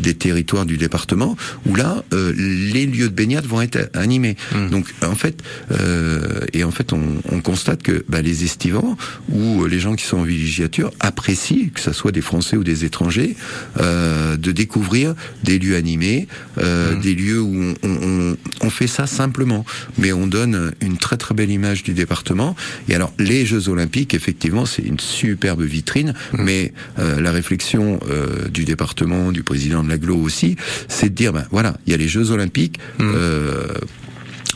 des 0.00 0.14
territoires 0.14 0.66
du 0.66 0.76
département 0.76 1.36
où 1.66 1.74
là 1.74 2.02
les 2.12 2.86
lieux 2.86 3.08
de 3.08 3.14
baignade 3.14 3.46
vont 3.46 3.60
être 3.60 3.90
animés. 3.94 4.36
Mmh. 4.54 4.68
Donc 4.70 4.94
en 5.02 5.14
fait 5.14 5.42
et 6.52 6.64
en 6.64 6.70
fait 6.70 6.92
on, 6.92 7.02
on 7.30 7.40
constate 7.40 7.82
que 7.82 8.04
bah, 8.08 8.22
les 8.22 8.44
estivants 8.44 8.96
ou 9.30 9.66
les 9.66 9.80
gens 9.80 9.94
qui 9.94 10.04
sont 10.04 10.18
en 10.18 10.22
villégiature 10.22 10.90
apprécient 11.00 11.68
que 11.74 11.80
ce 11.80 11.92
soit 11.92 12.12
des 12.12 12.20
Français 12.20 12.56
ou 12.56 12.64
des 12.64 12.84
étrangers 12.84 13.36
de 13.78 14.52
découvrir 14.52 15.14
des 15.42 15.58
lieux 15.58 15.76
animés, 15.76 15.93
mmh. 15.96 17.00
des 17.00 17.14
lieux 17.14 17.40
où 17.40 17.74
on, 17.82 17.88
on, 17.88 18.36
on 18.60 18.70
fait 18.70 18.86
ça 18.86 19.06
simplement, 19.06 19.64
mais 19.98 20.12
on 20.12 20.26
donne 20.26 20.72
une 20.80 20.96
très 20.98 21.16
très 21.16 21.34
belle 21.34 21.50
image 21.50 21.82
du 21.82 21.92
département. 21.92 22.56
Et 22.88 22.94
alors, 22.94 23.12
les 23.18 23.46
Jeux 23.46 23.68
Olympiques, 23.68 24.14
effectivement, 24.14 24.66
c'est 24.66 24.82
une 24.82 25.00
superbe 25.00 25.62
vitrine, 25.62 26.14
mmh. 26.32 26.42
mais 26.42 26.72
euh, 26.98 27.20
la 27.20 27.32
réflexion 27.32 28.00
euh, 28.08 28.48
du 28.48 28.64
département, 28.64 29.32
du 29.32 29.42
président 29.42 29.82
de 29.82 29.88
l'aglo 29.88 30.16
aussi, 30.16 30.56
c'est 30.88 31.10
de 31.10 31.14
dire, 31.14 31.32
ben 31.32 31.46
voilà, 31.50 31.76
il 31.86 31.90
y 31.90 31.94
a 31.94 31.98
les 31.98 32.08
Jeux 32.08 32.30
Olympiques. 32.30 32.78
Mmh. 32.98 33.12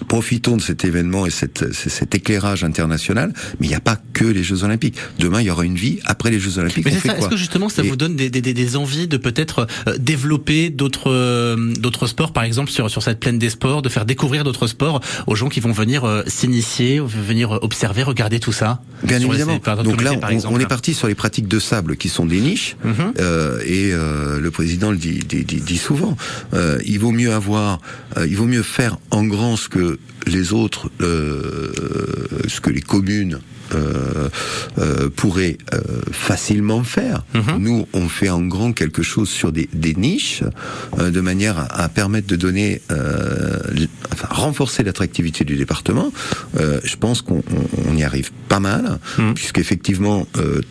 Profitons 0.06 0.56
de 0.56 0.62
cet 0.62 0.84
événement 0.84 1.26
et 1.26 1.30
cette, 1.30 1.72
cet 1.72 2.14
éclairage 2.14 2.64
international, 2.64 3.32
mais 3.60 3.66
il 3.66 3.70
n'y 3.70 3.74
a 3.74 3.80
pas 3.80 3.96
que 4.12 4.24
les 4.24 4.42
Jeux 4.42 4.64
Olympiques. 4.64 4.96
Demain, 5.18 5.40
il 5.40 5.46
y 5.46 5.50
aura 5.50 5.64
une 5.64 5.76
vie 5.76 5.98
après 6.04 6.30
les 6.30 6.38
Jeux 6.38 6.58
Olympiques. 6.58 6.84
Mais. 6.84 6.92
Est-ce 6.92 7.28
que 7.28 7.36
justement, 7.36 7.68
ça 7.68 7.82
vous 7.82 7.96
donne 7.96 8.16
des, 8.16 8.30
des, 8.30 8.40
des, 8.40 8.76
envies 8.76 9.08
de 9.08 9.16
peut-être 9.16 9.66
euh, 9.86 9.96
développer 9.98 10.70
d'autres 10.70 11.10
euh, 11.10 11.72
d'autres 11.78 12.06
sports, 12.06 12.32
par 12.32 12.44
exemple 12.44 12.70
sur 12.70 12.90
sur 12.90 13.02
cette 13.02 13.20
plaine 13.20 13.38
des 13.38 13.50
sports, 13.50 13.82
de 13.82 13.88
faire 13.88 14.04
découvrir 14.04 14.44
d'autres 14.44 14.66
sports 14.66 15.00
aux 15.26 15.34
gens 15.34 15.48
qui 15.48 15.60
vont 15.60 15.72
venir 15.72 16.04
euh, 16.04 16.22
s'initier, 16.26 17.00
venir 17.00 17.50
observer, 17.62 18.02
regarder 18.02 18.40
tout 18.40 18.52
ça? 18.52 18.80
Bien 19.02 19.20
évidemment. 19.20 19.58
Donc 19.82 20.02
là, 20.02 20.12
on, 20.48 20.58
est 20.58 20.66
parti 20.66 20.94
sur 20.94 21.08
les 21.08 21.14
pratiques 21.14 21.48
de 21.48 21.58
sable 21.58 21.96
qui 21.96 22.08
sont 22.08 22.26
des 22.26 22.40
niches, 22.40 22.76
mhm. 22.84 23.12
euh, 23.20 23.60
et 23.64 23.92
le 23.92 24.50
président 24.50 24.90
le 24.90 24.96
dit, 24.96 25.20
dit, 25.20 25.44
dit, 25.44 25.60
dit 25.60 25.78
souvent. 25.78 26.16
Il 26.84 26.98
vaut 26.98 27.12
mieux 27.12 27.32
avoir, 27.32 27.80
il 28.16 28.36
vaut 28.36 28.46
mieux 28.46 28.62
faire 28.62 28.98
en 29.10 29.24
grand 29.24 29.56
ce 29.56 29.68
que 29.68 29.87
les 30.26 30.52
autres, 30.52 30.90
euh, 31.00 31.70
ce 32.48 32.60
que 32.60 32.70
les 32.70 32.80
communes 32.80 33.40
pourrait 35.16 35.58
euh, 35.74 35.78
facilement 36.12 36.82
faire. 36.84 37.24
Mhm. 37.34 37.58
Nous, 37.58 37.88
on 37.92 38.08
fait 38.08 38.28
en 38.28 38.42
grand 38.42 38.72
quelque 38.72 39.02
chose 39.02 39.28
sur 39.28 39.52
des, 39.52 39.68
des 39.72 39.94
niches, 39.94 40.42
euh, 40.98 41.10
de 41.10 41.20
manière 41.20 41.58
à, 41.58 41.82
à, 41.82 41.88
permettre 41.88 42.26
de 42.26 42.36
donner, 42.36 42.80
enfin, 44.12 44.28
renforcer 44.30 44.82
l'attractivité 44.82 45.44
du 45.44 45.56
département. 45.56 46.12
je 46.56 46.96
pense 46.96 47.22
qu'on 47.22 47.42
on, 47.86 47.96
y 47.96 48.04
arrive 48.04 48.30
pas 48.48 48.60
mal, 48.60 48.98
mhm. 49.18 49.34
puisqu'effectivement, 49.34 50.26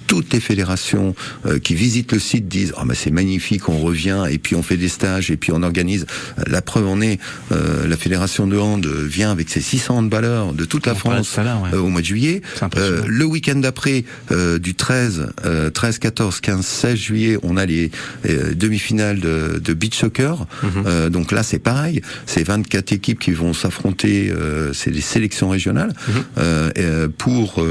toutes 0.08 0.34
les 0.34 0.40
fédérations 0.40 1.16
qui 1.64 1.76
visitent 1.76 2.12
le 2.14 2.20
site 2.20 2.48
disent 2.48 2.74
oh, 2.78 2.86
bah, 2.86 2.94
c'est 2.96 3.12
magnifique, 3.12 3.70
on 3.70 3.80
revient, 3.80 4.26
et 4.30 4.38
puis 4.38 4.56
on 4.56 4.64
fait 4.64 4.78
des 4.78 4.90
stages, 4.90 5.32
et 5.32 5.38
puis 5.38 5.52
on 5.52 5.64
organise. 5.64 6.06
La 6.46 6.62
preuve 6.62 6.88
en 6.88 7.02
est, 7.02 7.20
la 7.52 7.98
fédération 7.98 8.48
de 8.48 8.58
hand 8.58 8.86
vient 8.86 9.32
avec 9.32 9.50
ses 9.50 9.62
600 9.62 9.98
handballeurs 9.98 10.54
de 10.54 10.66
toute 10.66 10.86
la 10.86 10.96
France 10.96 11.38
au 11.74 11.88
mois 11.88 12.02
de 12.02 12.06
juillet. 12.06 12.42
Euh, 12.88 13.04
le 13.08 13.26
week-end 13.26 13.56
d'après, 13.56 14.06
euh, 14.32 14.60
du 14.60 14.76
13, 14.76 15.28
13, 15.74 16.00
14, 16.00 16.40
15, 16.42 16.66
16 16.66 16.98
juillet, 16.98 17.38
on 17.44 17.58
a 17.58 17.66
les 17.66 17.92
euh, 18.28 18.54
demi-finales 18.54 19.20
de, 19.20 19.60
de, 19.64 19.74
beach 19.74 19.98
soccer. 19.98 20.46
Mhm. 20.64 21.10
donc 21.10 21.32
là, 21.32 21.44
c'est 21.44 21.60
pareil. 21.60 22.02
C'est 22.26 22.44
24 22.44 22.92
équipes 22.92 23.20
qui 23.20 23.32
vont 23.32 23.54
s'affronter. 23.54 24.34
c'est 24.74 24.92
des 24.92 25.02
sélections 25.02 25.50
régionales 25.50 25.94
mhm. 26.08 27.12
pour 27.18 27.64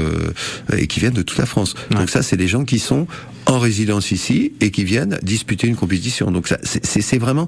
et 0.75 0.87
qui 0.87 0.99
viennent 0.99 1.13
de 1.13 1.21
toute 1.21 1.37
la 1.37 1.45
France. 1.45 1.75
Donc 1.91 2.09
ça, 2.09 2.21
c'est 2.21 2.37
des 2.37 2.47
gens 2.47 2.65
qui 2.65 2.79
sont 2.79 3.07
en 3.45 3.59
résidence 3.59 4.11
ici 4.11 4.53
et 4.61 4.71
qui 4.71 4.83
viennent 4.83 5.17
disputer 5.21 5.67
une 5.67 5.75
compétition. 5.75 6.31
Donc 6.31 6.47
ça, 6.47 6.57
c'est 6.63 7.17
vraiment 7.17 7.47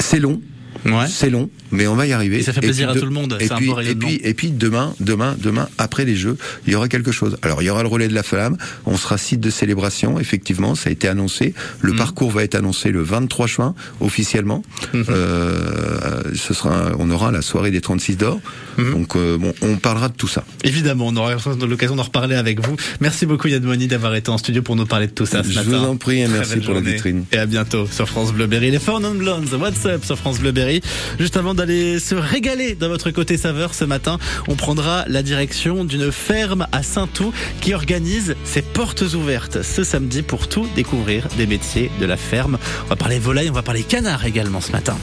c'est 0.00 0.18
long, 0.18 0.40
Ouais. 0.84 1.06
C'est 1.08 1.30
long, 1.30 1.48
mais 1.70 1.86
on 1.86 1.94
va 1.96 2.06
y 2.06 2.12
arriver. 2.12 2.38
Et 2.38 2.42
ça 2.42 2.52
fait 2.52 2.60
plaisir 2.60 2.88
puis 2.90 2.98
à 2.98 3.00
tout 3.00 3.06
le 3.06 3.12
monde, 3.12 3.36
Et 3.40 3.48
puis, 3.48 3.70
et 3.86 3.94
puis, 3.94 4.20
et 4.22 4.34
puis 4.34 4.50
demain, 4.50 4.94
demain, 5.00 5.34
demain, 5.40 5.68
après 5.78 6.04
les 6.04 6.14
Jeux, 6.16 6.36
il 6.66 6.72
y 6.72 6.76
aura 6.76 6.88
quelque 6.88 7.10
chose. 7.12 7.36
Alors 7.42 7.62
il 7.62 7.66
y 7.66 7.70
aura 7.70 7.82
le 7.82 7.88
relais 7.88 8.08
de 8.08 8.14
la 8.14 8.22
flamme. 8.22 8.56
On 8.86 8.96
sera 8.96 9.16
site 9.18 9.40
de 9.40 9.50
célébration. 9.50 10.18
Effectivement, 10.20 10.74
ça 10.74 10.90
a 10.90 10.92
été 10.92 11.08
annoncé. 11.08 11.54
Le 11.80 11.92
Mhm. 11.92 11.98
parcours 11.98 12.30
va 12.30 12.42
être 12.44 12.54
annoncé 12.54 12.90
le 12.90 13.02
23 13.02 13.46
juin 13.46 13.74
officiellement. 14.00 14.62
Mhm. 14.92 15.04
Euh, 15.08 16.22
ce 16.34 16.54
sera, 16.54 16.92
on 16.98 17.10
aura 17.10 17.30
la 17.32 17.42
soirée 17.42 17.70
des 17.70 17.80
36 17.80 18.16
d'or. 18.16 18.40
Mhm. 18.78 18.92
Donc 18.92 19.16
euh, 19.16 19.38
bon, 19.38 19.52
on 19.62 19.76
parlera 19.76 20.08
de 20.08 20.14
tout 20.14 20.28
ça. 20.28 20.44
Évidemment, 20.64 21.06
on 21.08 21.16
aura 21.16 21.34
l'occasion 21.66 21.96
d'en 21.96 22.02
reparler 22.02 22.34
avec 22.36 22.60
vous. 22.64 22.76
Merci 23.00 23.26
beaucoup 23.26 23.48
Yann 23.48 23.62
Moini 23.64 23.86
d'avoir 23.86 24.14
été 24.14 24.30
en 24.30 24.38
studio 24.38 24.62
pour 24.62 24.76
nous 24.76 24.86
parler 24.86 25.06
de 25.06 25.12
tout 25.12 25.26
ça 25.26 25.42
ce 25.42 25.50
Je 25.50 25.54
matin. 25.58 25.70
vous 25.70 25.84
en 25.84 25.96
prie 25.96 26.20
et 26.20 26.28
merci 26.28 26.58
pour 26.58 26.74
la 26.74 26.80
vitrine. 26.80 27.24
Et 27.32 27.38
à 27.38 27.46
bientôt 27.46 27.86
sur 27.90 28.08
France 28.08 28.32
Bleu 28.32 28.46
Berry. 28.46 28.70
Les 28.70 28.78
Four 28.78 29.00
Non 29.00 29.14
Blondes, 29.14 29.48
what's 29.60 29.84
up 29.86 30.04
sur 30.04 30.18
France 30.18 30.40
Bleu 30.40 30.52
Berry. 30.52 30.73
Juste 31.18 31.36
avant 31.36 31.54
d'aller 31.54 31.98
se 31.98 32.14
régaler 32.14 32.74
dans 32.74 32.88
votre 32.88 33.10
côté 33.10 33.36
saveur 33.36 33.74
ce 33.74 33.84
matin, 33.84 34.18
on 34.48 34.54
prendra 34.54 35.04
la 35.08 35.22
direction 35.22 35.84
d'une 35.84 36.10
ferme 36.12 36.66
à 36.72 36.82
Saint-Tout 36.82 37.32
qui 37.60 37.74
organise 37.74 38.36
ses 38.44 38.62
portes 38.62 39.02
ouvertes 39.02 39.62
ce 39.62 39.84
samedi 39.84 40.22
pour 40.22 40.48
tout 40.48 40.66
découvrir 40.74 41.28
des 41.36 41.46
métiers 41.46 41.90
de 42.00 42.06
la 42.06 42.16
ferme. 42.16 42.58
On 42.86 42.88
va 42.88 42.96
parler 42.96 43.18
volaille, 43.18 43.50
on 43.50 43.54
va 43.54 43.62
parler 43.62 43.82
canard 43.82 44.24
également 44.24 44.60
ce 44.60 44.72
matin. 44.72 44.96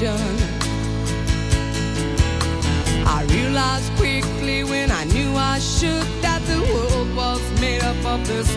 25 0.00 0.59
realized 3.50 3.92
quickly 3.96 4.62
when 4.62 4.92
I 4.92 5.04
knew 5.04 5.34
I 5.34 5.58
should. 5.58 6.06
That 6.22 6.40
the 6.46 6.60
world 6.72 7.08
was 7.16 7.42
made 7.60 7.82
up 7.82 8.04
of 8.04 8.26
this 8.28 8.48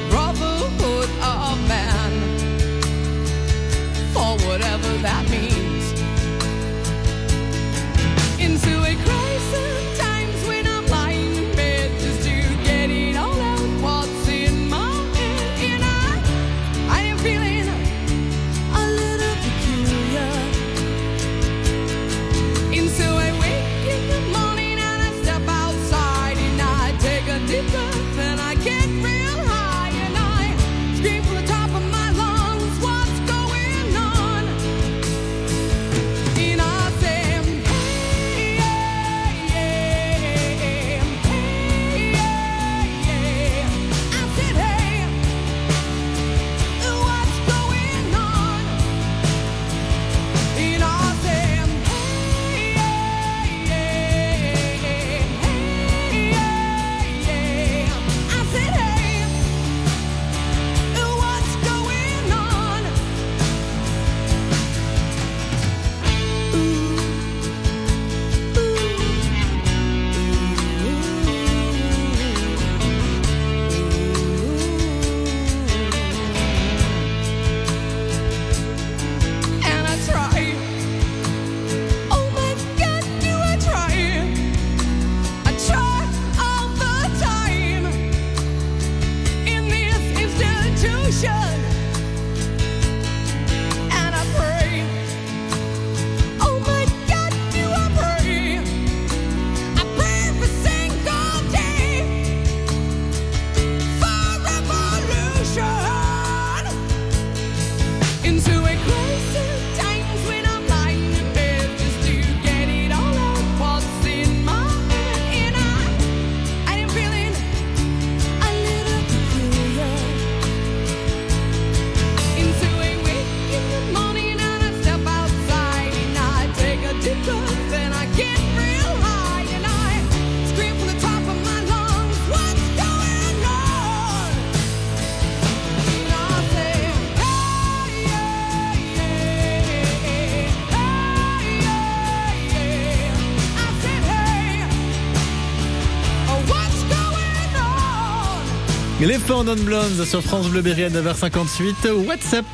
Non 149.30 149.44
Blondes 149.44 150.06
sur 150.06 150.22
France 150.22 150.48
Bleu 150.50 150.62
Berry 150.62 150.84
à 150.84 150.90
9h58. 150.90 152.06
WhatsApp. 152.06 152.46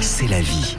C'est 0.00 0.26
la 0.26 0.40
vie. 0.40 0.76